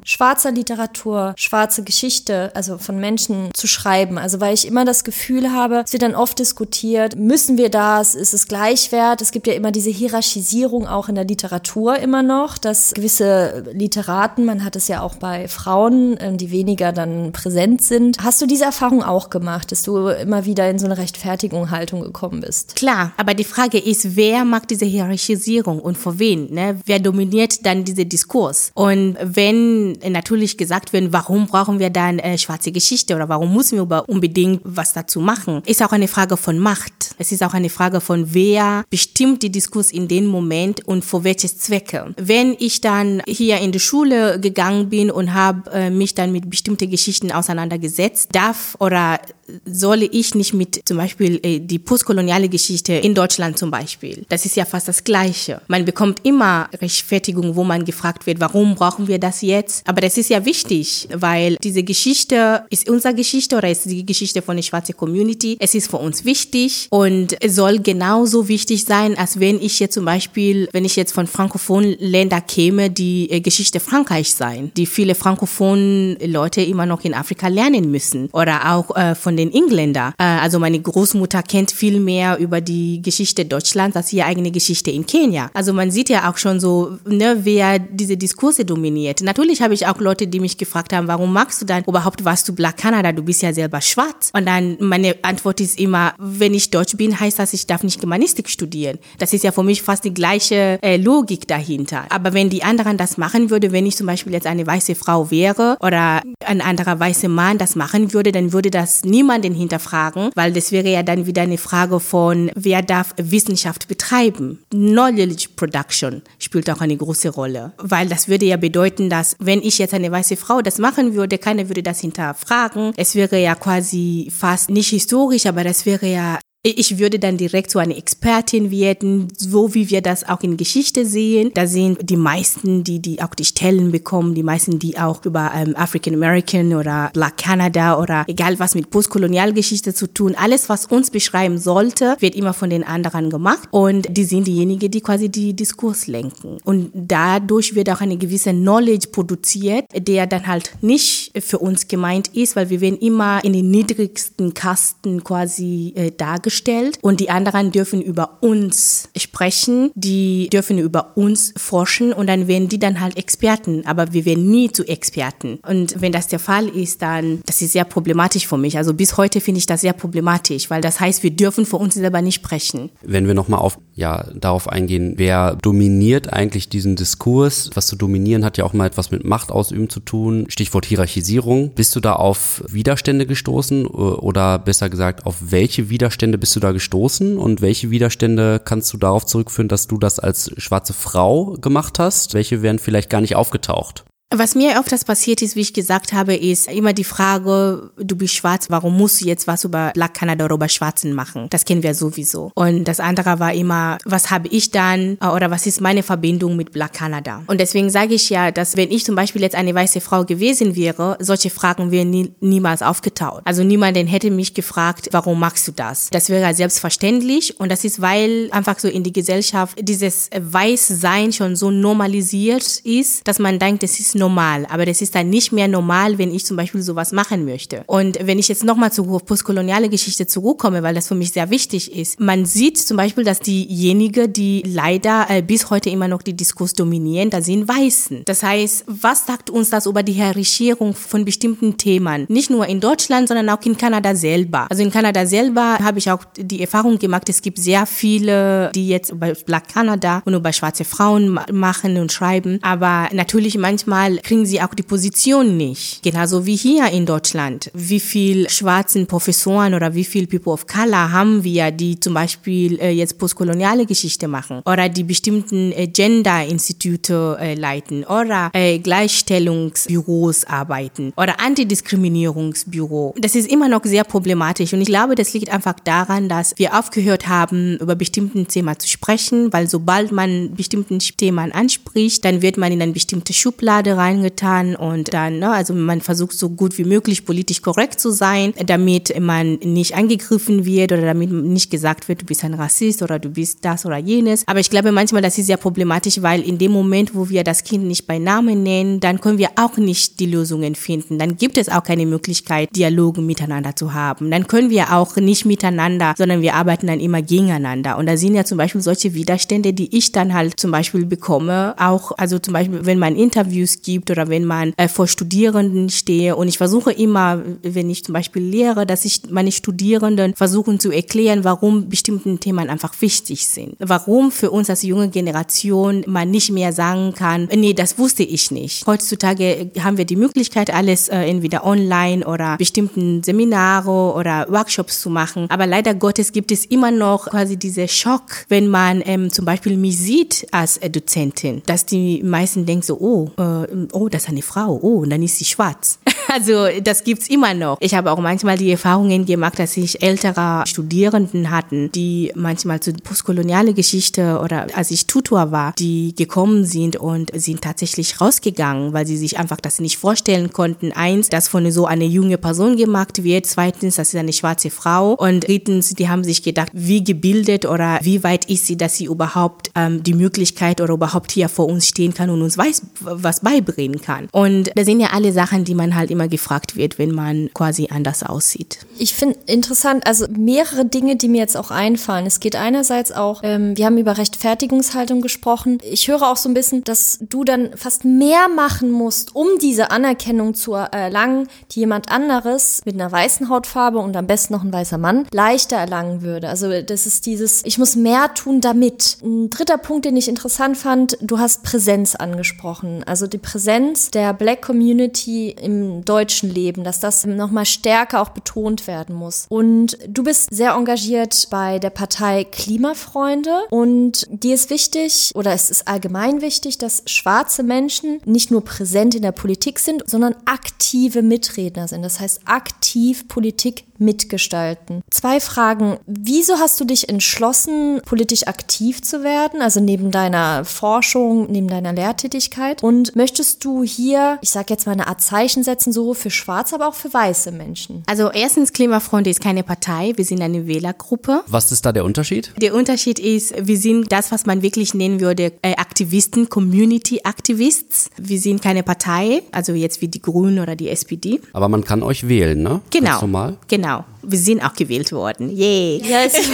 schwarzer 0.04 0.50
Literatur, 0.52 1.34
schwarze 1.36 1.84
Geschichte, 1.84 2.52
also 2.54 2.78
von 2.78 2.98
Menschen 2.98 3.50
zu 3.54 3.66
schreiben. 3.66 4.18
Also 4.18 4.40
weil 4.40 4.54
ich 4.54 4.66
immer 4.66 4.84
das 4.84 5.04
Gefühl 5.04 5.52
habe, 5.52 5.82
es 5.84 5.92
wird 5.92 6.02
dann 6.02 6.14
oft 6.14 6.38
diskutiert, 6.38 7.16
müssen 7.16 7.56
wir 7.56 7.70
das, 7.70 8.14
ist 8.14 8.34
es 8.34 8.46
gleichwert? 8.48 9.22
Es 9.22 9.32
gibt 9.38 9.46
ja 9.46 9.52
immer 9.52 9.70
diese 9.70 9.90
Hierarchisierung 9.90 10.88
auch 10.88 11.08
in 11.08 11.14
der 11.14 11.22
Literatur 11.22 11.96
immer 12.00 12.24
noch, 12.24 12.58
dass 12.58 12.92
gewisse 12.92 13.62
Literaten, 13.72 14.44
man 14.44 14.64
hat 14.64 14.74
es 14.74 14.88
ja 14.88 15.00
auch 15.00 15.14
bei 15.14 15.46
Frauen, 15.46 16.16
ähm, 16.18 16.38
die 16.38 16.50
weniger 16.50 16.90
dann 16.90 17.30
präsent 17.30 17.80
sind. 17.80 18.18
Hast 18.20 18.42
du 18.42 18.46
diese 18.46 18.64
Erfahrung 18.64 19.04
auch 19.04 19.30
gemacht, 19.30 19.70
dass 19.70 19.84
du 19.84 20.08
immer 20.08 20.44
wieder 20.44 20.68
in 20.68 20.80
so 20.80 20.86
eine 20.86 20.98
Rechtfertigung 20.98 21.70
Haltung 21.70 22.00
gekommen 22.00 22.40
bist? 22.40 22.74
Klar, 22.74 23.12
aber 23.16 23.34
die 23.34 23.44
Frage 23.44 23.78
ist, 23.78 24.16
wer 24.16 24.44
macht 24.44 24.70
diese 24.70 24.86
Hierarchisierung 24.86 25.78
und 25.78 25.96
vor 25.96 26.18
wen? 26.18 26.52
Ne? 26.52 26.80
Wer 26.84 26.98
dominiert 26.98 27.64
dann 27.64 27.84
diesen 27.84 28.08
Diskurs? 28.08 28.72
Und 28.74 29.16
wenn 29.22 29.92
natürlich 29.92 30.58
gesagt 30.58 30.92
wird, 30.92 31.12
warum 31.12 31.46
brauchen 31.46 31.78
wir 31.78 31.90
dann 31.90 32.18
äh, 32.18 32.38
schwarze 32.38 32.72
Geschichte 32.72 33.14
oder 33.14 33.28
warum 33.28 33.54
müssen 33.54 33.78
wir 33.78 34.08
unbedingt 34.08 34.62
was 34.64 34.94
dazu 34.94 35.20
machen, 35.20 35.62
ist 35.64 35.80
auch 35.80 35.92
eine 35.92 36.08
Frage 36.08 36.36
von 36.36 36.58
Macht. 36.58 37.14
Es 37.18 37.30
ist 37.30 37.44
auch 37.44 37.54
eine 37.54 37.70
Frage 37.70 38.00
von 38.00 38.34
wer 38.34 38.82
bestimmt 38.90 39.27
die 39.36 39.50
Diskurs 39.50 39.90
in 39.90 40.08
dem 40.08 40.26
Moment 40.26 40.86
und 40.86 41.04
für 41.04 41.24
welche 41.24 41.48
Zwecke. 41.48 42.14
Wenn 42.16 42.56
ich 42.58 42.80
dann 42.80 43.22
hier 43.26 43.58
in 43.58 43.72
die 43.72 43.80
Schule 43.80 44.40
gegangen 44.40 44.88
bin 44.88 45.10
und 45.10 45.34
habe 45.34 45.70
äh, 45.70 45.90
mich 45.90 46.14
dann 46.14 46.32
mit 46.32 46.48
bestimmten 46.48 46.88
Geschichten 46.90 47.32
auseinandergesetzt, 47.32 48.30
darf 48.32 48.76
oder 48.78 49.20
solle 49.64 50.04
ich 50.04 50.34
nicht 50.34 50.54
mit 50.54 50.82
zum 50.84 50.96
Beispiel 50.96 51.40
äh, 51.42 51.60
die 51.60 51.78
postkoloniale 51.78 52.48
Geschichte 52.48 52.94
in 52.94 53.14
Deutschland 53.14 53.58
zum 53.58 53.70
Beispiel. 53.70 54.24
Das 54.28 54.44
ist 54.44 54.56
ja 54.56 54.64
fast 54.64 54.88
das 54.88 55.04
Gleiche. 55.04 55.60
Man 55.68 55.84
bekommt 55.84 56.24
immer 56.24 56.68
Rechtfertigung, 56.80 57.56
wo 57.56 57.64
man 57.64 57.84
gefragt 57.84 58.26
wird, 58.26 58.40
warum 58.40 58.74
brauchen 58.74 59.08
wir 59.08 59.18
das 59.18 59.42
jetzt? 59.42 59.86
Aber 59.88 60.00
das 60.00 60.18
ist 60.18 60.30
ja 60.30 60.44
wichtig, 60.44 61.08
weil 61.14 61.56
diese 61.56 61.82
Geschichte 61.82 62.64
ist 62.70 62.88
unsere 62.88 63.14
Geschichte 63.14 63.56
oder 63.56 63.70
ist 63.70 63.86
die 63.86 64.04
Geschichte 64.04 64.42
von 64.42 64.56
der 64.56 64.62
schwarzen 64.62 64.96
Community. 64.96 65.56
Es 65.60 65.74
ist 65.74 65.90
für 65.90 65.98
uns 65.98 66.24
wichtig 66.24 66.88
und 66.90 67.42
es 67.42 67.54
soll 67.54 67.80
genauso 67.80 68.48
wichtig 68.48 68.84
sein, 68.84 69.16
als 69.18 69.40
wenn 69.40 69.60
ich 69.60 69.80
jetzt 69.80 69.94
zum 69.94 70.04
Beispiel, 70.04 70.68
wenn 70.72 70.84
ich 70.84 70.96
jetzt 70.96 71.12
von 71.12 71.26
frankophonen 71.26 71.96
Ländern 71.98 72.46
käme, 72.46 72.90
die 72.90 73.30
äh, 73.30 73.40
Geschichte 73.40 73.80
Frankreich 73.80 74.32
sein, 74.32 74.70
die 74.76 74.86
viele 74.86 75.14
frankophonen 75.14 76.16
Leute 76.24 76.62
immer 76.62 76.86
noch 76.86 77.04
in 77.04 77.14
Afrika 77.14 77.48
lernen 77.48 77.90
müssen 77.90 78.28
oder 78.32 78.72
auch 78.74 78.96
äh, 78.96 79.14
von 79.14 79.36
den 79.36 79.52
Engländern. 79.52 80.12
Äh, 80.18 80.24
also 80.24 80.58
meine 80.58 80.80
Großmutter 80.80 81.42
kennt 81.42 81.70
viel 81.70 82.00
mehr 82.00 82.38
über 82.38 82.60
die 82.60 83.02
Geschichte 83.02 83.44
Deutschlands 83.44 83.96
als 83.96 84.12
ihre 84.12 84.26
eigene 84.26 84.50
Geschichte 84.50 84.90
in 84.90 85.06
Kenia. 85.06 85.50
Also 85.54 85.72
man 85.72 85.90
sieht 85.90 86.08
ja 86.08 86.30
auch 86.30 86.36
schon 86.36 86.60
so, 86.60 86.98
ne, 87.06 87.38
wer 87.42 87.78
diese 87.78 88.16
Diskurse 88.16 88.64
dominiert. 88.64 89.22
Natürlich 89.22 89.62
habe 89.62 89.74
ich 89.74 89.86
auch 89.86 89.98
Leute, 89.98 90.26
die 90.26 90.40
mich 90.40 90.56
gefragt 90.56 90.92
haben, 90.92 91.08
warum 91.08 91.32
magst 91.32 91.60
du 91.60 91.66
dann 91.66 91.84
überhaupt 91.84 92.24
was 92.24 92.44
du 92.44 92.54
Black 92.54 92.76
Canada? 92.76 93.12
Du 93.12 93.22
bist 93.22 93.42
ja 93.42 93.52
selber 93.52 93.80
schwarz. 93.80 94.30
Und 94.32 94.46
dann 94.46 94.76
meine 94.80 95.16
Antwort 95.22 95.60
ist 95.60 95.78
immer, 95.78 96.14
wenn 96.18 96.54
ich 96.54 96.70
Deutsch 96.70 96.96
bin, 96.96 97.18
heißt 97.18 97.38
das, 97.38 97.52
ich 97.52 97.66
darf 97.66 97.82
nicht 97.82 98.00
Germanistik 98.00 98.48
studieren. 98.48 98.98
Das 99.18 99.32
ist 99.32 99.44
ja 99.44 99.52
für 99.52 99.62
mich 99.62 99.82
fast 99.82 100.04
die 100.04 100.14
gleiche 100.14 100.78
äh, 100.82 100.96
Logik 100.96 101.48
dahinter. 101.48 102.04
Aber 102.10 102.34
wenn 102.34 102.50
die 102.50 102.62
anderen 102.62 102.96
das 102.96 103.16
machen 103.16 103.50
würde, 103.50 103.72
wenn 103.72 103.86
ich 103.86 103.96
zum 103.96 104.06
Beispiel 104.06 104.32
jetzt 104.32 104.46
eine 104.46 104.66
weiße 104.66 104.94
Frau 104.94 105.30
wäre 105.30 105.76
oder 105.80 106.22
ein 106.44 106.60
anderer 106.60 107.00
weißer 107.00 107.28
Mann 107.28 107.58
das 107.58 107.76
machen 107.76 108.12
würde, 108.12 108.32
dann 108.32 108.52
würde 108.52 108.70
das 108.70 109.04
niemand 109.04 109.28
niemanden 109.28 109.54
hinterfragen, 109.54 110.30
weil 110.34 110.52
das 110.52 110.72
wäre 110.72 110.88
ja 110.88 111.02
dann 111.02 111.26
wieder 111.26 111.42
eine 111.42 111.58
Frage 111.58 112.00
von, 112.00 112.50
wer 112.54 112.82
darf 112.82 113.14
Wissenschaft 113.18 113.86
betreiben. 113.86 114.58
Knowledge 114.70 115.48
Production 115.54 116.22
spielt 116.38 116.70
auch 116.70 116.80
eine 116.80 116.96
große 116.96 117.28
Rolle, 117.28 117.72
weil 117.78 118.08
das 118.08 118.28
würde 118.28 118.46
ja 118.46 118.56
bedeuten, 118.56 119.10
dass 119.10 119.36
wenn 119.38 119.60
ich 119.60 119.78
jetzt 119.78 119.94
eine 119.94 120.10
weiße 120.10 120.36
Frau 120.36 120.62
das 120.62 120.78
machen 120.78 121.14
würde, 121.14 121.38
keiner 121.38 121.68
würde 121.68 121.82
das 121.82 122.00
hinterfragen. 122.00 122.92
Es 122.96 123.14
wäre 123.14 123.38
ja 123.38 123.54
quasi 123.54 124.32
fast 124.34 124.70
nicht 124.70 124.88
historisch, 124.88 125.46
aber 125.46 125.62
das 125.62 125.84
wäre 125.84 126.06
ja 126.06 126.38
ich 126.64 126.98
würde 126.98 127.20
dann 127.20 127.36
direkt 127.36 127.70
zu 127.70 127.78
einer 127.78 127.96
Expertin 127.96 128.72
werden, 128.72 129.28
so 129.36 129.74
wie 129.74 129.90
wir 129.90 130.02
das 130.02 130.28
auch 130.28 130.40
in 130.42 130.56
Geschichte 130.56 131.06
sehen. 131.06 131.52
Da 131.54 131.68
sind 131.68 132.10
die 132.10 132.16
meisten, 132.16 132.82
die, 132.82 132.98
die 132.98 133.22
auch 133.22 133.34
die 133.34 133.44
Stellen 133.44 133.92
bekommen, 133.92 134.34
die 134.34 134.42
meisten, 134.42 134.80
die 134.80 134.98
auch 134.98 135.24
über 135.24 135.52
ähm, 135.54 135.76
African 135.76 136.14
American 136.14 136.74
oder 136.74 137.10
Black 137.14 137.36
Canada 137.36 138.00
oder 138.00 138.24
egal 138.26 138.58
was 138.58 138.74
mit 138.74 138.90
Postkolonialgeschichte 138.90 139.94
zu 139.94 140.12
tun, 140.12 140.34
alles, 140.36 140.68
was 140.68 140.86
uns 140.86 141.10
beschreiben 141.10 141.58
sollte, 141.58 142.16
wird 142.18 142.34
immer 142.34 142.52
von 142.52 142.70
den 142.70 142.82
anderen 142.82 143.30
gemacht. 143.30 143.68
Und 143.70 144.08
die 144.10 144.24
sind 144.24 144.48
diejenigen, 144.48 144.90
die 144.90 145.00
quasi 145.00 145.28
die 145.28 145.54
Diskurs 145.54 146.08
lenken. 146.08 146.58
Und 146.64 146.90
dadurch 146.92 147.76
wird 147.76 147.88
auch 147.88 148.00
eine 148.00 148.16
gewisse 148.16 148.50
Knowledge 148.50 149.08
produziert, 149.12 149.84
der 149.96 150.26
dann 150.26 150.48
halt 150.48 150.72
nicht 150.80 151.32
für 151.40 151.60
uns 151.60 151.86
gemeint 151.86 152.28
ist, 152.34 152.56
weil 152.56 152.68
wir 152.68 152.80
werden 152.80 152.98
immer 152.98 153.44
in 153.44 153.52
den 153.52 153.70
niedrigsten 153.70 154.54
Kasten 154.54 155.22
quasi 155.22 155.92
äh, 155.94 156.10
dargestellt 156.10 156.47
dargestellt 156.48 156.98
und 157.02 157.20
die 157.20 157.30
anderen 157.30 157.70
dürfen 157.70 158.00
über 158.00 158.38
uns 158.40 159.08
sprechen, 159.16 159.90
die 159.94 160.48
dürfen 160.50 160.78
über 160.78 161.16
uns 161.16 161.52
forschen 161.56 162.12
und 162.12 162.26
dann 162.26 162.48
werden 162.48 162.68
die 162.68 162.78
dann 162.78 163.00
halt 163.00 163.16
Experten, 163.16 163.82
aber 163.84 164.12
wir 164.12 164.24
werden 164.24 164.50
nie 164.50 164.70
zu 164.72 164.84
Experten. 164.84 165.58
Und 165.66 166.00
wenn 166.00 166.12
das 166.12 166.28
der 166.28 166.38
Fall 166.38 166.68
ist, 166.68 167.02
dann, 167.02 167.40
das 167.46 167.60
ist 167.62 167.72
sehr 167.72 167.84
problematisch 167.84 168.46
für 168.46 168.58
mich. 168.58 168.76
Also 168.76 168.94
bis 168.94 169.16
heute 169.16 169.40
finde 169.40 169.58
ich 169.58 169.66
das 169.66 169.82
sehr 169.82 169.92
problematisch, 169.92 170.70
weil 170.70 170.80
das 170.80 171.00
heißt, 171.00 171.22
wir 171.22 171.30
dürfen 171.30 171.66
für 171.66 171.76
uns 171.76 171.94
selber 171.94 172.22
nicht 172.22 172.36
sprechen. 172.36 172.90
Wenn 173.02 173.26
wir 173.26 173.34
nochmal 173.34 173.60
auf, 173.60 173.78
ja, 173.94 174.26
darauf 174.34 174.68
eingehen, 174.68 175.14
wer 175.16 175.56
dominiert 175.56 176.32
eigentlich 176.32 176.68
diesen 176.68 176.96
Diskurs? 176.96 177.70
Was 177.74 177.86
zu 177.86 177.96
dominieren 177.96 178.44
hat 178.44 178.56
ja 178.56 178.64
auch 178.64 178.72
mal 178.72 178.86
etwas 178.86 179.10
mit 179.10 179.24
Macht 179.24 179.50
ausüben 179.50 179.90
zu 179.90 180.00
tun. 180.00 180.46
Stichwort 180.48 180.86
Hierarchisierung. 180.86 181.72
Bist 181.74 181.94
du 181.96 182.00
da 182.00 182.14
auf 182.14 182.62
Widerstände 182.68 183.26
gestoßen 183.26 183.86
oder 183.86 184.58
besser 184.58 184.88
gesagt, 184.88 185.26
auf 185.26 185.36
welche 185.50 185.90
Widerstände 185.90 186.37
bist 186.38 186.56
du 186.56 186.60
da 186.60 186.72
gestoßen 186.72 187.36
und 187.36 187.60
welche 187.60 187.90
Widerstände 187.90 188.60
kannst 188.64 188.92
du 188.92 188.98
darauf 188.98 189.26
zurückführen, 189.26 189.68
dass 189.68 189.86
du 189.86 189.98
das 189.98 190.18
als 190.18 190.50
schwarze 190.56 190.92
Frau 190.92 191.56
gemacht 191.60 191.98
hast? 191.98 192.34
Welche 192.34 192.62
wären 192.62 192.78
vielleicht 192.78 193.10
gar 193.10 193.20
nicht 193.20 193.36
aufgetaucht? 193.36 194.04
Was 194.30 194.54
mir 194.54 194.78
öfters 194.78 195.06
passiert 195.06 195.40
ist, 195.40 195.56
wie 195.56 195.62
ich 195.62 195.72
gesagt 195.72 196.12
habe, 196.12 196.36
ist 196.36 196.70
immer 196.70 196.92
die 196.92 197.04
Frage, 197.04 197.90
du 197.96 198.14
bist 198.14 198.34
schwarz, 198.34 198.66
warum 198.68 198.94
musst 198.94 199.22
du 199.22 199.24
jetzt 199.24 199.46
was 199.46 199.64
über 199.64 199.90
Black 199.94 200.12
Canada 200.12 200.44
oder 200.44 200.56
über 200.56 200.68
Schwarzen 200.68 201.14
machen? 201.14 201.46
Das 201.48 201.64
kennen 201.64 201.82
wir 201.82 201.94
sowieso. 201.94 202.52
Und 202.54 202.84
das 202.84 203.00
andere 203.00 203.40
war 203.40 203.54
immer, 203.54 203.96
was 204.04 204.30
habe 204.30 204.48
ich 204.48 204.70
dann 204.70 205.16
äh, 205.22 205.28
oder 205.28 205.50
was 205.50 205.64
ist 205.66 205.80
meine 205.80 206.02
Verbindung 206.02 206.56
mit 206.56 206.72
Black 206.72 206.92
Canada? 206.92 207.42
Und 207.46 207.58
deswegen 207.58 207.88
sage 207.88 208.12
ich 208.12 208.28
ja, 208.28 208.50
dass 208.50 208.76
wenn 208.76 208.90
ich 208.90 209.06
zum 209.06 209.14
Beispiel 209.14 209.40
jetzt 209.40 209.56
eine 209.56 209.74
weiße 209.74 210.02
Frau 210.02 210.26
gewesen 210.26 210.76
wäre, 210.76 211.16
solche 211.20 211.48
Fragen 211.48 211.90
wären 211.90 212.10
nie, 212.10 212.30
niemals 212.40 212.82
aufgetaucht. 212.82 213.40
Also 213.46 213.64
niemanden 213.64 214.06
hätte 214.06 214.30
mich 214.30 214.52
gefragt, 214.52 215.08
warum 215.12 215.40
machst 215.40 215.66
du 215.68 215.72
das? 215.72 216.10
Das 216.10 216.28
wäre 216.28 216.52
selbstverständlich 216.52 217.58
und 217.58 217.72
das 217.72 217.82
ist, 217.82 218.02
weil 218.02 218.50
einfach 218.52 218.78
so 218.78 218.88
in 218.88 219.04
die 219.04 219.12
Gesellschaft 219.12 219.78
dieses 219.80 220.28
Weißsein 220.38 221.32
schon 221.32 221.56
so 221.56 221.70
normalisiert 221.70 222.82
ist, 222.84 223.26
dass 223.26 223.38
man 223.38 223.58
denkt, 223.58 223.82
es 223.82 223.98
ist 223.98 224.17
normal, 224.18 224.66
aber 224.68 224.84
das 224.84 225.00
ist 225.00 225.14
dann 225.14 225.30
nicht 225.30 225.52
mehr 225.52 225.68
normal, 225.68 226.18
wenn 226.18 226.34
ich 226.34 226.44
zum 226.44 226.56
Beispiel 226.56 226.82
sowas 226.82 227.12
machen 227.12 227.44
möchte. 227.44 227.82
Und 227.86 228.18
wenn 228.22 228.38
ich 228.38 228.48
jetzt 228.48 228.64
nochmal 228.64 228.92
zur 228.92 229.20
postkoloniale 229.24 229.88
Geschichte 229.88 230.26
zurückkomme, 230.26 230.82
weil 230.82 230.94
das 230.94 231.08
für 231.08 231.14
mich 231.14 231.32
sehr 231.32 231.50
wichtig 231.50 231.94
ist, 231.94 232.20
man 232.20 232.44
sieht 232.44 232.78
zum 232.78 232.96
Beispiel, 232.96 233.24
dass 233.24 233.40
diejenigen, 233.40 234.32
die 234.32 234.62
leider 234.66 235.26
äh, 235.28 235.42
bis 235.42 235.70
heute 235.70 235.90
immer 235.90 236.08
noch 236.08 236.22
die 236.22 236.34
Diskurs 236.34 236.72
dominieren, 236.72 237.30
da 237.30 237.40
sind 237.40 237.68
Weißen. 237.68 238.22
Das 238.24 238.42
heißt, 238.42 238.84
was 238.86 239.26
sagt 239.26 239.50
uns 239.50 239.70
das 239.70 239.86
über 239.86 240.02
die 240.02 240.12
Hierarchierung 240.12 240.94
von 240.94 241.24
bestimmten 241.24 241.76
Themen? 241.76 242.26
Nicht 242.28 242.50
nur 242.50 242.66
in 242.66 242.80
Deutschland, 242.80 243.28
sondern 243.28 243.48
auch 243.50 243.62
in 243.64 243.76
Kanada 243.76 244.14
selber. 244.14 244.66
Also 244.70 244.82
in 244.82 244.90
Kanada 244.90 245.26
selber 245.26 245.78
habe 245.78 245.98
ich 245.98 246.10
auch 246.10 246.24
die 246.36 246.60
Erfahrung 246.60 246.98
gemacht, 246.98 247.28
es 247.28 247.42
gibt 247.42 247.58
sehr 247.58 247.86
viele, 247.86 248.70
die 248.74 248.88
jetzt 248.88 249.10
über 249.10 249.32
Black 249.46 249.68
Canada 249.68 250.22
und 250.24 250.34
über 250.34 250.52
schwarze 250.52 250.84
Frauen 250.84 251.38
machen 251.52 251.96
und 251.98 252.12
schreiben, 252.12 252.58
aber 252.62 253.08
natürlich 253.12 253.56
manchmal 253.58 254.07
manchmal 254.08 254.22
kriegen 254.22 254.46
sie 254.46 254.60
auch 254.60 254.74
die 254.74 254.82
Position 254.82 255.56
nicht. 255.56 256.02
Genauso 256.02 256.46
wie 256.46 256.56
hier 256.56 256.88
in 256.90 257.06
Deutschland. 257.06 257.70
Wie 257.74 258.00
viel 258.00 258.48
schwarzen 258.48 259.06
Professoren 259.06 259.74
oder 259.74 259.94
wie 259.94 260.04
viel 260.04 260.26
People 260.26 260.52
of 260.52 260.66
Color 260.66 261.12
haben 261.12 261.44
wir, 261.44 261.70
die 261.70 261.98
zum 262.00 262.14
Beispiel 262.14 262.78
äh, 262.80 262.90
jetzt 262.90 263.18
postkoloniale 263.18 263.86
Geschichte 263.86 264.28
machen 264.28 264.62
oder 264.64 264.88
die 264.88 265.04
bestimmten 265.04 265.72
äh, 265.72 265.86
Gender-Institute 265.86 267.36
äh, 267.40 267.54
leiten 267.54 268.04
oder 268.04 268.50
äh, 268.52 268.78
Gleichstellungsbüros 268.78 270.44
arbeiten 270.44 271.12
oder 271.16 271.40
Antidiskriminierungsbüro. 271.40 273.14
Das 273.18 273.34
ist 273.34 273.50
immer 273.50 273.68
noch 273.68 273.84
sehr 273.84 274.04
problematisch 274.04 274.72
und 274.72 274.80
ich 274.80 274.88
glaube, 274.88 275.14
das 275.14 275.32
liegt 275.32 275.50
einfach 275.50 275.74
daran, 275.84 276.28
dass 276.28 276.54
wir 276.56 276.78
aufgehört 276.78 277.28
haben, 277.28 277.78
über 277.78 277.94
bestimmten 277.94 278.46
Thema 278.48 278.78
zu 278.78 278.88
sprechen, 278.88 279.52
weil 279.52 279.68
sobald 279.68 280.12
man 280.12 280.54
bestimmten 280.54 280.98
Themen 280.98 281.52
anspricht, 281.52 282.24
dann 282.24 282.42
wird 282.42 282.56
man 282.56 282.72
in 282.72 282.82
eine 282.82 282.92
bestimmte 282.92 283.32
Schublade 283.32 283.97
reingetan 283.98 284.76
und 284.76 285.12
dann, 285.12 285.40
ne, 285.40 285.50
also 285.50 285.74
man 285.74 286.00
versucht 286.00 286.32
so 286.32 286.48
gut 286.48 286.78
wie 286.78 286.84
möglich 286.84 287.24
politisch 287.24 287.60
korrekt 287.60 288.00
zu 288.00 288.10
sein, 288.10 288.54
damit 288.64 289.12
man 289.20 289.54
nicht 289.56 289.94
angegriffen 289.94 290.64
wird 290.64 290.92
oder 290.92 291.02
damit 291.02 291.30
nicht 291.30 291.70
gesagt 291.70 292.08
wird, 292.08 292.22
du 292.22 292.26
bist 292.26 292.44
ein 292.44 292.54
Rassist 292.54 293.02
oder 293.02 293.18
du 293.18 293.30
bist 293.30 293.58
das 293.62 293.84
oder 293.84 293.98
jenes. 293.98 294.46
Aber 294.46 294.60
ich 294.60 294.70
glaube 294.70 294.92
manchmal, 294.92 295.20
das 295.20 295.36
ist 295.36 295.46
sehr 295.46 295.56
problematisch, 295.56 296.22
weil 296.22 296.40
in 296.42 296.58
dem 296.58 296.72
Moment, 296.72 297.14
wo 297.14 297.28
wir 297.28 297.44
das 297.44 297.64
Kind 297.64 297.84
nicht 297.84 298.06
bei 298.06 298.18
Namen 298.18 298.62
nennen, 298.62 299.00
dann 299.00 299.20
können 299.20 299.38
wir 299.38 299.50
auch 299.56 299.76
nicht 299.76 300.20
die 300.20 300.26
Lösungen 300.26 300.74
finden. 300.74 301.18
Dann 301.18 301.36
gibt 301.36 301.58
es 301.58 301.68
auch 301.68 301.82
keine 301.82 302.06
Möglichkeit, 302.06 302.74
Dialoge 302.74 303.20
miteinander 303.20 303.74
zu 303.74 303.92
haben. 303.92 304.30
Dann 304.30 304.46
können 304.46 304.70
wir 304.70 304.92
auch 304.94 305.16
nicht 305.16 305.44
miteinander, 305.44 306.14
sondern 306.16 306.40
wir 306.40 306.54
arbeiten 306.54 306.86
dann 306.86 307.00
immer 307.00 307.20
gegeneinander. 307.20 307.98
Und 307.98 308.06
da 308.06 308.16
sind 308.16 308.34
ja 308.34 308.44
zum 308.44 308.58
Beispiel 308.58 308.80
solche 308.80 309.14
Widerstände, 309.14 309.72
die 309.72 309.96
ich 309.96 310.12
dann 310.12 310.32
halt 310.34 310.58
zum 310.58 310.70
Beispiel 310.70 311.04
bekomme, 311.04 311.74
auch, 311.78 312.12
also 312.16 312.38
zum 312.38 312.54
Beispiel, 312.54 312.86
wenn 312.86 312.98
man 312.98 313.16
Interviews 313.16 313.82
gibt 313.82 313.87
oder 313.96 314.28
wenn 314.28 314.44
man 314.44 314.72
äh, 314.76 314.88
vor 314.88 315.06
Studierenden 315.06 315.88
stehe 315.88 316.36
und 316.36 316.48
ich 316.48 316.58
versuche 316.58 316.92
immer, 316.92 317.42
wenn 317.62 317.88
ich 317.90 318.04
zum 318.04 318.12
Beispiel 318.12 318.42
lehre, 318.42 318.86
dass 318.86 319.04
ich 319.04 319.22
meine 319.30 319.52
Studierenden 319.52 320.34
versuchen 320.34 320.78
zu 320.78 320.90
erklären, 320.90 321.44
warum 321.44 321.88
bestimmte 321.88 322.36
Themen 322.38 322.68
einfach 322.68 322.92
wichtig 323.00 323.46
sind. 323.46 323.76
Warum 323.78 324.30
für 324.30 324.50
uns 324.50 324.68
als 324.68 324.82
junge 324.82 325.08
Generation 325.08 326.04
man 326.06 326.30
nicht 326.30 326.50
mehr 326.50 326.72
sagen 326.72 327.14
kann, 327.14 327.48
nee, 327.54 327.72
das 327.72 327.98
wusste 327.98 328.22
ich 328.22 328.50
nicht. 328.50 328.86
Heutzutage 328.86 329.70
haben 329.82 329.96
wir 329.96 330.04
die 330.04 330.16
Möglichkeit, 330.16 330.72
alles 330.72 331.08
äh, 331.08 331.20
entweder 331.20 331.64
online 331.64 332.26
oder 332.26 332.56
bestimmten 332.56 333.22
Seminare 333.22 334.14
oder 334.14 334.46
Workshops 334.50 335.00
zu 335.00 335.10
machen. 335.10 335.46
Aber 335.48 335.66
leider 335.66 335.94
Gottes 335.94 336.32
gibt 336.32 336.52
es 336.52 336.64
immer 336.64 336.90
noch 336.90 337.30
quasi 337.30 337.56
diese 337.56 337.88
Schock, 337.88 338.44
wenn 338.48 338.68
man 338.68 339.02
ähm, 339.04 339.30
zum 339.32 339.44
Beispiel 339.44 339.76
mich 339.76 339.98
sieht 339.98 340.46
als 340.50 340.76
äh, 340.78 340.90
Dozentin, 340.90 341.62
dass 341.66 341.86
die 341.86 342.22
meisten 342.22 342.66
denken 342.66 342.82
so, 342.82 342.98
oh, 342.98 343.30
äh, 343.38 343.77
oh, 343.92 344.08
das 344.08 344.24
ist 344.24 344.28
eine 344.28 344.42
Frau, 344.42 344.78
oh, 344.82 345.00
und 345.02 345.10
dann 345.10 345.22
ist 345.22 345.38
sie 345.38 345.44
schwarz. 345.44 345.98
Also 346.30 346.66
das 346.82 347.04
gibt's 347.04 347.30
immer 347.30 347.54
noch. 347.54 347.78
Ich 347.80 347.94
habe 347.94 348.12
auch 348.12 348.18
manchmal 348.18 348.58
die 348.58 348.70
Erfahrungen 348.70 349.24
gemacht, 349.24 349.58
dass 349.58 349.78
ich 349.78 350.02
ältere 350.02 350.62
Studierenden 350.66 351.50
hatten, 351.50 351.90
die 351.92 352.32
manchmal 352.34 352.80
zu 352.80 352.92
postkoloniale 352.92 353.72
Geschichte 353.72 354.38
oder 354.44 354.66
als 354.74 354.90
ich 354.90 355.06
Tutor 355.06 355.52
war, 355.52 355.72
die 355.78 356.14
gekommen 356.14 356.66
sind 356.66 356.96
und 356.96 357.30
sind 357.34 357.62
tatsächlich 357.62 358.20
rausgegangen, 358.20 358.92
weil 358.92 359.06
sie 359.06 359.16
sich 359.16 359.38
einfach 359.38 359.58
das 359.58 359.80
nicht 359.80 359.96
vorstellen 359.96 360.52
konnten. 360.52 360.92
Eins, 360.92 361.30
dass 361.30 361.48
von 361.48 361.70
so 361.72 361.86
eine 361.86 362.04
junge 362.04 362.36
Person 362.36 362.76
gemacht 362.76 363.24
wird. 363.24 363.46
Zweitens, 363.46 363.96
das 363.96 364.08
ist 364.12 364.20
eine 364.20 364.34
schwarze 364.34 364.68
Frau. 364.68 365.14
Und 365.14 365.48
drittens, 365.48 365.94
die 365.94 366.10
haben 366.10 366.24
sich 366.24 366.42
gedacht, 366.42 366.70
wie 366.74 367.02
gebildet 367.02 367.64
oder 367.64 368.00
wie 368.02 368.22
weit 368.22 368.44
ist 368.50 368.66
sie, 368.66 368.76
dass 368.76 368.96
sie 368.96 369.06
überhaupt 369.06 369.70
ähm, 369.74 370.02
die 370.02 370.14
Möglichkeit 370.14 370.82
oder 370.82 370.92
überhaupt 370.92 371.32
hier 371.32 371.48
vor 371.48 371.68
uns 371.68 371.88
stehen 371.88 372.12
kann 372.12 372.28
und 372.28 372.42
uns 372.42 372.58
weiß, 372.58 372.82
was 373.00 373.42
beibringen 373.68 374.00
kann. 374.00 374.28
Und 374.32 374.70
das 374.74 374.86
sind 374.86 375.00
ja 375.00 375.08
alle 375.12 375.32
Sachen, 375.32 375.64
die 375.64 375.74
man 375.74 375.94
halt 375.94 376.10
immer 376.10 376.28
gefragt 376.28 376.76
wird, 376.76 376.98
wenn 376.98 377.12
man 377.12 377.50
quasi 377.54 377.88
anders 377.90 378.22
aussieht. 378.22 378.78
Ich 378.98 379.14
finde 379.14 379.38
interessant, 379.46 380.06
also 380.06 380.26
mehrere 380.30 380.84
Dinge, 380.84 381.16
die 381.16 381.28
mir 381.28 381.38
jetzt 381.38 381.56
auch 381.56 381.70
einfallen. 381.70 382.26
Es 382.26 382.40
geht 382.40 382.56
einerseits 382.56 383.12
auch, 383.12 383.40
ähm, 383.44 383.76
wir 383.76 383.86
haben 383.86 383.98
über 383.98 384.18
Rechtfertigungshaltung 384.18 385.20
gesprochen. 385.20 385.78
Ich 385.82 386.08
höre 386.08 386.22
auch 386.22 386.36
so 386.36 386.48
ein 386.48 386.54
bisschen, 386.54 386.84
dass 386.84 387.18
du 387.20 387.44
dann 387.44 387.70
fast 387.76 388.04
mehr 388.04 388.48
machen 388.48 388.90
musst, 388.90 389.34
um 389.34 389.46
diese 389.60 389.90
Anerkennung 389.90 390.54
zu 390.54 390.74
erlangen, 390.74 391.48
die 391.72 391.80
jemand 391.80 392.10
anderes 392.10 392.82
mit 392.84 392.94
einer 392.94 393.10
weißen 393.10 393.48
Hautfarbe 393.48 393.98
und 393.98 394.16
am 394.16 394.26
besten 394.26 394.54
noch 394.54 394.64
ein 394.64 394.72
weißer 394.72 394.98
Mann 394.98 395.26
leichter 395.32 395.76
erlangen 395.76 396.22
würde. 396.22 396.48
Also 396.48 396.82
das 396.82 397.06
ist 397.06 397.26
dieses, 397.26 397.64
ich 397.64 397.78
muss 397.78 397.96
mehr 397.96 398.32
tun 398.34 398.60
damit. 398.60 399.18
Ein 399.22 399.50
dritter 399.50 399.78
Punkt, 399.78 400.04
den 400.04 400.16
ich 400.16 400.28
interessant 400.28 400.76
fand, 400.76 401.18
du 401.20 401.38
hast 401.38 401.62
Präsenz 401.62 402.14
angesprochen. 402.14 403.04
Also 403.04 403.26
die 403.26 403.38
Präsenz 403.50 404.10
der 404.10 404.34
Black 404.34 404.60
Community 404.60 405.48
im 405.50 406.04
deutschen 406.04 406.50
Leben, 406.52 406.84
dass 406.84 407.00
das 407.00 407.24
nochmal 407.24 407.64
stärker 407.64 408.20
auch 408.20 408.28
betont 408.28 408.86
werden 408.86 409.14
muss. 409.14 409.46
Und 409.48 409.96
du 410.06 410.22
bist 410.22 410.48
sehr 410.52 410.72
engagiert 410.72 411.48
bei 411.48 411.78
der 411.78 411.88
Partei 411.88 412.44
Klimafreunde 412.44 413.62
und 413.70 414.26
dir 414.28 414.54
ist 414.54 414.68
wichtig 414.68 415.32
oder 415.34 415.52
es 415.52 415.70
ist 415.70 415.88
allgemein 415.88 416.42
wichtig, 416.42 416.76
dass 416.76 417.02
schwarze 417.06 417.62
Menschen 417.62 418.20
nicht 418.26 418.50
nur 418.50 418.62
präsent 418.62 419.14
in 419.14 419.22
der 419.22 419.32
Politik 419.32 419.78
sind, 419.78 420.02
sondern 420.06 420.36
aktive 420.44 421.22
Mitredner 421.22 421.88
sind. 421.88 422.02
Das 422.02 422.20
heißt, 422.20 422.42
aktiv 422.44 423.28
Politik 423.28 423.84
mitgestalten. 423.98 425.02
Zwei 425.10 425.40
Fragen. 425.40 425.98
Wieso 426.06 426.58
hast 426.58 426.80
du 426.80 426.84
dich 426.84 427.08
entschlossen, 427.08 428.00
politisch 428.04 428.46
aktiv 428.46 429.02
zu 429.02 429.22
werden? 429.22 429.62
Also 429.62 429.80
neben 429.80 430.10
deiner 430.10 430.64
Forschung, 430.64 431.50
neben 431.50 431.68
deiner 431.68 431.92
Lehrtätigkeit? 431.92 432.82
Und 432.82 433.16
möchtest 433.16 433.64
du 433.64 433.82
hier, 433.82 434.38
ich 434.42 434.50
sage 434.50 434.66
jetzt 434.70 434.86
mal 434.86 434.92
eine 434.92 435.06
Art 435.06 435.20
Zeichen 435.20 435.62
setzen, 435.62 435.92
so 435.92 436.14
für 436.14 436.30
schwarze, 436.30 436.74
aber 436.74 436.88
auch 436.88 436.94
für 436.94 437.12
weiße 437.12 437.52
Menschen? 437.52 438.02
Also 438.06 438.30
erstens, 438.30 438.72
Klimafreunde 438.72 439.30
ist 439.30 439.40
keine 439.40 439.62
Partei, 439.62 440.12
wir 440.16 440.24
sind 440.24 440.42
eine 440.42 440.66
Wählergruppe. 440.66 441.42
Was 441.46 441.72
ist 441.72 441.84
da 441.84 441.92
der 441.92 442.04
Unterschied? 442.04 442.52
Der 442.60 442.74
Unterschied 442.74 443.18
ist, 443.18 443.54
wir 443.66 443.76
sind 443.76 444.12
das, 444.12 444.30
was 444.32 444.46
man 444.46 444.62
wirklich 444.62 444.94
nennen 444.94 445.20
würde, 445.20 445.52
äh, 445.62 445.76
Aktivisten, 445.76 446.48
Community 446.48 447.20
Activists. 447.24 448.10
Wir 448.16 448.38
sind 448.38 448.62
keine 448.62 448.82
Partei, 448.82 449.42
also 449.52 449.72
jetzt 449.72 450.00
wie 450.00 450.08
die 450.08 450.22
Grünen 450.22 450.58
oder 450.58 450.76
die 450.76 450.88
SPD. 450.88 451.40
Aber 451.52 451.68
man 451.68 451.84
kann 451.84 452.02
euch 452.02 452.28
wählen, 452.28 452.62
ne? 452.62 452.80
Genau. 452.90 453.10
Ganz 453.10 453.20
normal. 453.22 453.58
Genau. 453.68 453.87
now. 453.88 454.04
Wir 454.30 454.38
sind 454.38 454.62
auch 454.62 454.74
gewählt 454.74 455.12
worden. 455.12 455.50
Yay. 455.50 456.02
Ja, 456.04 456.24
es 456.24 456.34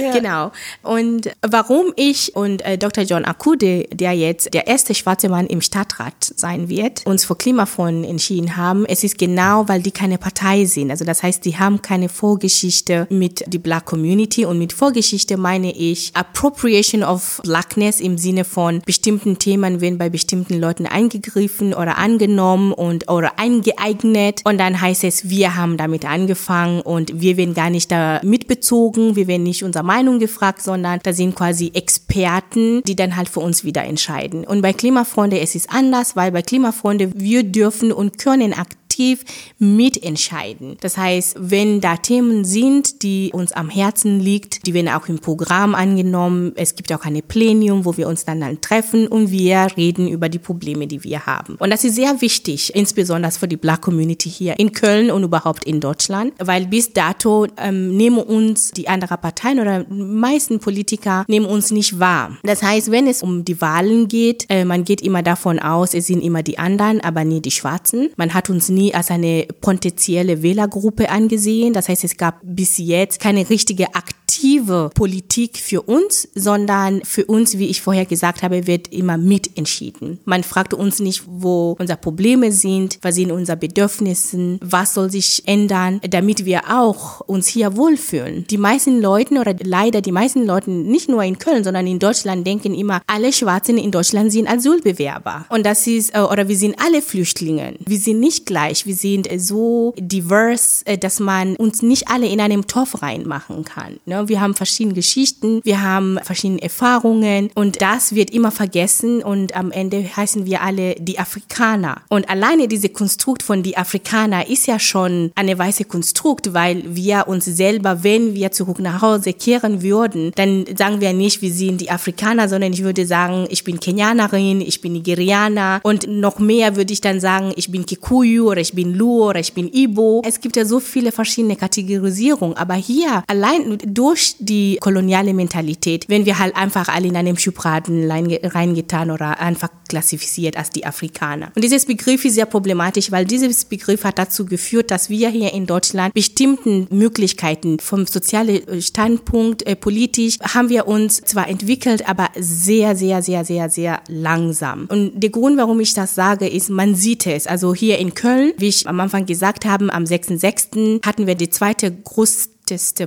ja. 0.00 0.12
Genau. 0.12 0.52
Und 0.82 1.30
warum 1.42 1.92
ich 1.96 2.36
und 2.36 2.62
äh, 2.62 2.78
Dr. 2.78 3.04
John 3.04 3.24
Akude, 3.24 3.84
der 3.92 4.12
jetzt 4.12 4.52
der 4.52 4.66
erste 4.66 4.94
schwarze 4.94 5.28
Mann 5.28 5.46
im 5.46 5.60
Stadtrat 5.60 6.14
sein 6.20 6.68
wird, 6.68 7.06
uns 7.06 7.24
für 7.24 7.36
Klimafonds 7.36 8.08
entschieden 8.08 8.56
haben, 8.56 8.84
es 8.86 9.04
ist 9.04 9.18
genau, 9.18 9.68
weil 9.68 9.82
die 9.82 9.90
keine 9.90 10.18
Partei 10.18 10.64
sind. 10.66 10.90
Also 10.90 11.04
das 11.04 11.22
heißt, 11.22 11.44
die 11.44 11.58
haben 11.58 11.82
keine 11.82 12.08
Vorgeschichte 12.08 13.06
mit 13.10 13.44
die 13.46 13.58
Black 13.58 13.86
Community 13.86 14.44
und 14.44 14.58
mit 14.58 14.72
Vorgeschichte 14.72 15.36
meine 15.36 15.74
ich 15.74 16.10
Appropriation 16.14 17.02
of 17.02 17.40
Blackness 17.44 18.00
im 18.00 18.18
Sinne 18.18 18.44
von 18.44 18.82
bestimmten 18.84 19.38
Themen 19.38 19.80
werden 19.80 19.98
bei 19.98 20.08
bestimmten 20.08 20.60
Leuten 20.60 20.86
eingegriffen 20.86 21.74
oder 21.74 21.98
angenommen 21.98 22.72
und 22.72 23.10
oder 23.10 23.38
eingeeignet 23.38 24.40
und 24.44 24.58
dann 24.58 24.80
heißt 24.80 25.04
es, 25.04 25.28
wir 25.28 25.53
haben 25.56 25.76
damit 25.76 26.04
angefangen 26.04 26.80
und 26.80 27.20
wir 27.20 27.36
werden 27.36 27.54
gar 27.54 27.70
nicht 27.70 27.90
da 27.90 28.20
mitbezogen, 28.22 29.16
wir 29.16 29.26
werden 29.26 29.42
nicht 29.42 29.64
unsere 29.64 29.84
Meinung 29.84 30.18
gefragt, 30.18 30.62
sondern 30.62 31.00
da 31.02 31.12
sind 31.12 31.34
quasi 31.34 31.72
Experten, 31.74 32.82
die 32.82 32.96
dann 32.96 33.16
halt 33.16 33.28
für 33.28 33.40
uns 33.40 33.64
wieder 33.64 33.84
entscheiden. 33.84 34.44
Und 34.44 34.62
bei 34.62 34.72
Klimafreunde 34.72 35.40
es 35.40 35.54
ist 35.54 35.70
anders, 35.70 36.16
weil 36.16 36.32
bei 36.32 36.42
Klimafreunde 36.42 37.12
wir 37.14 37.42
dürfen 37.42 37.92
und 37.92 38.18
können 38.18 38.52
aktiv 38.52 38.83
aktiv 38.84 39.24
mitentscheiden. 39.58 40.76
Das 40.80 40.96
heißt, 40.96 41.36
wenn 41.38 41.80
da 41.80 41.96
Themen 41.96 42.44
sind, 42.44 43.02
die 43.02 43.30
uns 43.32 43.52
am 43.52 43.68
Herzen 43.68 44.20
liegt, 44.20 44.66
die 44.66 44.74
werden 44.74 44.88
auch 44.88 45.08
im 45.08 45.18
Programm 45.18 45.74
angenommen. 45.74 46.52
Es 46.56 46.76
gibt 46.76 46.92
auch 46.92 47.04
eine 47.04 47.22
Plenum, 47.22 47.84
wo 47.84 47.96
wir 47.96 48.06
uns 48.08 48.24
dann, 48.24 48.40
dann 48.40 48.60
treffen 48.60 49.08
und 49.08 49.30
wir 49.30 49.68
reden 49.76 50.06
über 50.06 50.28
die 50.28 50.38
Probleme, 50.38 50.86
die 50.86 51.02
wir 51.02 51.26
haben. 51.26 51.56
Und 51.56 51.70
das 51.70 51.82
ist 51.82 51.96
sehr 51.96 52.20
wichtig, 52.20 52.74
insbesondere 52.74 53.32
für 53.32 53.48
die 53.48 53.56
Black 53.56 53.82
Community 53.82 54.30
hier 54.30 54.58
in 54.58 54.72
Köln 54.72 55.10
und 55.10 55.24
überhaupt 55.24 55.64
in 55.64 55.80
Deutschland, 55.80 56.34
weil 56.38 56.66
bis 56.66 56.92
dato 56.92 57.46
ähm, 57.56 57.96
nehmen 57.96 58.18
uns 58.18 58.70
die 58.70 58.88
anderen 58.88 59.20
Parteien 59.20 59.60
oder 59.60 59.84
meisten 59.88 60.60
Politiker 60.60 61.24
nehmen 61.26 61.46
uns 61.46 61.70
nicht 61.70 61.98
wahr. 61.98 62.36
Das 62.42 62.62
heißt, 62.62 62.90
wenn 62.90 63.06
es 63.06 63.22
um 63.22 63.44
die 63.44 63.60
Wahlen 63.60 64.08
geht, 64.08 64.46
äh, 64.50 64.64
man 64.64 64.84
geht 64.84 65.00
immer 65.00 65.22
davon 65.22 65.58
aus, 65.58 65.94
es 65.94 66.06
sind 66.06 66.22
immer 66.22 66.42
die 66.42 66.58
anderen, 66.58 67.00
aber 67.00 67.24
nie 67.24 67.40
die 67.40 67.50
Schwarzen. 67.50 68.10
Man 68.16 68.34
hat 68.34 68.50
uns 68.50 68.68
nie 68.68 68.83
nie 68.84 68.94
als 68.94 69.10
eine 69.10 69.46
potenzielle 69.60 70.42
Wählergruppe 70.42 71.10
angesehen. 71.10 71.72
Das 71.72 71.88
heißt, 71.88 72.04
es 72.04 72.16
gab 72.16 72.40
bis 72.42 72.78
jetzt 72.78 73.20
keine 73.20 73.48
richtige 73.48 73.94
aktive 73.94 74.90
Politik 74.94 75.58
für 75.58 75.82
uns, 75.82 76.28
sondern 76.34 77.02
für 77.04 77.24
uns, 77.26 77.58
wie 77.58 77.68
ich 77.68 77.80
vorher 77.80 78.04
gesagt 78.04 78.42
habe, 78.42 78.66
wird 78.66 78.92
immer 78.92 79.16
mitentschieden. 79.16 80.20
Man 80.24 80.42
fragt 80.42 80.74
uns 80.74 80.98
nicht, 80.98 81.24
wo 81.26 81.76
unsere 81.78 81.98
Probleme 81.98 82.52
sind, 82.52 82.98
was 83.02 83.14
sind 83.14 83.30
unsere 83.30 83.56
Bedürfnisse, 83.56 84.58
was 84.60 84.94
soll 84.94 85.10
sich 85.10 85.42
ändern, 85.46 86.00
damit 86.08 86.44
wir 86.44 86.62
auch 86.68 87.20
uns 87.20 87.46
hier 87.46 87.76
wohlfühlen. 87.76 88.44
Die 88.50 88.58
meisten 88.58 89.00
Leute 89.00 89.34
oder 89.34 89.54
leider 89.62 90.00
die 90.00 90.12
meisten 90.12 90.44
Leute, 90.44 90.70
nicht 90.70 91.08
nur 91.08 91.22
in 91.22 91.38
Köln, 91.38 91.64
sondern 91.64 91.86
in 91.86 91.98
Deutschland 91.98 92.46
denken 92.46 92.74
immer, 92.74 93.00
alle 93.06 93.32
Schwarzen 93.32 93.78
in 93.78 93.90
Deutschland 93.90 94.32
sind 94.32 94.48
Asylbewerber. 94.48 95.46
Und 95.48 95.64
das 95.64 95.86
ist, 95.86 96.14
äh, 96.14 96.20
oder 96.20 96.48
wir 96.48 96.56
sind 96.56 96.76
alle 96.84 97.00
Flüchtlinge. 97.00 97.74
Wir 97.86 97.98
sind 97.98 98.20
nicht 98.20 98.46
gleich. 98.46 98.63
Wir 98.70 98.94
sind 98.94 99.28
so 99.36 99.94
divers, 99.98 100.82
äh, 100.84 100.98
dass 100.98 101.20
man 101.20 101.56
uns 101.56 101.82
nicht 101.82 102.08
alle 102.08 102.26
in 102.26 102.40
einem 102.40 102.66
Topf 102.66 103.02
reinmachen 103.02 103.64
kann. 103.64 103.98
Ne? 104.06 104.28
Wir 104.28 104.40
haben 104.40 104.54
verschiedene 104.54 104.94
Geschichten, 104.94 105.60
wir 105.64 105.82
haben 105.82 106.18
verschiedene 106.22 106.62
Erfahrungen 106.62 107.50
und 107.54 107.80
das 107.82 108.14
wird 108.14 108.30
immer 108.30 108.50
vergessen 108.50 109.22
und 109.22 109.54
am 109.56 109.70
Ende 109.70 110.04
heißen 110.16 110.46
wir 110.46 110.62
alle 110.62 110.94
die 110.96 111.18
Afrikaner. 111.18 112.02
Und 112.08 112.28
alleine 112.28 112.68
diese 112.68 112.88
Konstrukt 112.88 113.42
von 113.42 113.62
die 113.62 113.76
Afrikaner 113.76 114.48
ist 114.48 114.66
ja 114.66 114.78
schon 114.78 115.32
eine 115.34 115.58
weiße 115.58 115.84
Konstrukt, 115.84 116.54
weil 116.54 116.82
wir 116.94 117.28
uns 117.28 117.44
selber, 117.44 118.02
wenn 118.02 118.34
wir 118.34 118.52
zurück 118.52 118.78
nach 118.78 119.02
Hause 119.02 119.32
kehren 119.32 119.82
würden, 119.82 120.32
dann 120.36 120.64
sagen 120.76 121.00
wir 121.00 121.12
nicht, 121.12 121.42
wir 121.42 121.52
sind 121.52 121.80
die 121.80 121.90
Afrikaner, 121.90 122.48
sondern 122.48 122.72
ich 122.72 122.82
würde 122.82 123.06
sagen, 123.06 123.46
ich 123.50 123.64
bin 123.64 123.80
Kenianerin, 123.80 124.60
ich 124.60 124.80
bin 124.80 124.92
Nigerianer 124.92 125.80
und 125.82 126.06
noch 126.08 126.38
mehr 126.38 126.76
würde 126.76 126.92
ich 126.92 127.00
dann 127.00 127.20
sagen, 127.20 127.52
ich 127.56 127.70
bin 127.70 127.86
Kikuyu 127.86 128.48
oder 128.54 128.60
ich 128.60 128.72
bin 128.72 128.94
Luo 128.94 129.30
oder 129.30 129.40
ich 129.40 129.52
bin 129.52 129.68
Ibo. 129.72 130.22
Es 130.24 130.40
gibt 130.40 130.54
ja 130.54 130.64
so 130.64 130.78
viele 130.78 131.10
verschiedene 131.10 131.56
Kategorisierungen, 131.56 132.56
aber 132.56 132.74
hier 132.74 133.24
allein 133.26 133.78
durch 133.84 134.36
die 134.38 134.78
koloniale 134.80 135.34
Mentalität, 135.34 136.08
wenn 136.08 136.24
wir 136.24 136.38
halt 136.38 136.54
einfach 136.54 136.86
alle 136.88 137.08
in 137.08 137.16
einem 137.16 137.36
Schubladen 137.36 138.08
reingetan 138.08 139.10
oder 139.10 139.40
einfach 139.40 139.70
klassifiziert 139.88 140.56
als 140.56 140.70
die 140.70 140.86
Afrikaner. 140.86 141.50
Und 141.56 141.64
dieses 141.64 141.84
Begriff 141.84 142.24
ist 142.24 142.34
sehr 142.34 142.46
problematisch, 142.46 143.10
weil 143.10 143.24
dieses 143.24 143.64
Begriff 143.64 144.04
hat 144.04 144.18
dazu 144.18 144.46
geführt, 144.46 144.92
dass 144.92 145.10
wir 145.10 145.28
hier 145.30 145.52
in 145.52 145.66
Deutschland 145.66 146.14
bestimmten 146.14 146.86
Möglichkeiten 146.90 147.80
vom 147.80 148.06
sozialen 148.06 148.80
Standpunkt, 148.80 149.66
äh, 149.66 149.74
politisch, 149.74 150.38
haben 150.40 150.68
wir 150.68 150.86
uns 150.86 151.20
zwar 151.22 151.48
entwickelt, 151.48 152.08
aber 152.08 152.28
sehr, 152.38 152.94
sehr, 152.94 153.20
sehr, 153.20 153.44
sehr, 153.44 153.68
sehr 153.68 154.00
langsam. 154.08 154.86
Und 154.88 155.20
der 155.20 155.30
Grund, 155.30 155.56
warum 155.58 155.80
ich 155.80 155.92
das 155.92 156.14
sage, 156.14 156.46
ist, 156.46 156.70
man 156.70 156.94
sieht 156.94 157.26
es. 157.26 157.46
Also 157.46 157.74
hier 157.74 157.98
in 157.98 158.14
Köln, 158.14 158.43
wie 158.56 158.68
ich 158.68 158.88
am 158.88 159.00
Anfang 159.00 159.26
gesagt 159.26 159.64
habe, 159.64 159.92
am 159.92 160.04
6.6. 160.04 161.04
hatten 161.04 161.26
wir 161.26 161.34
die 161.34 161.50
zweite 161.50 161.90
große 161.90 162.48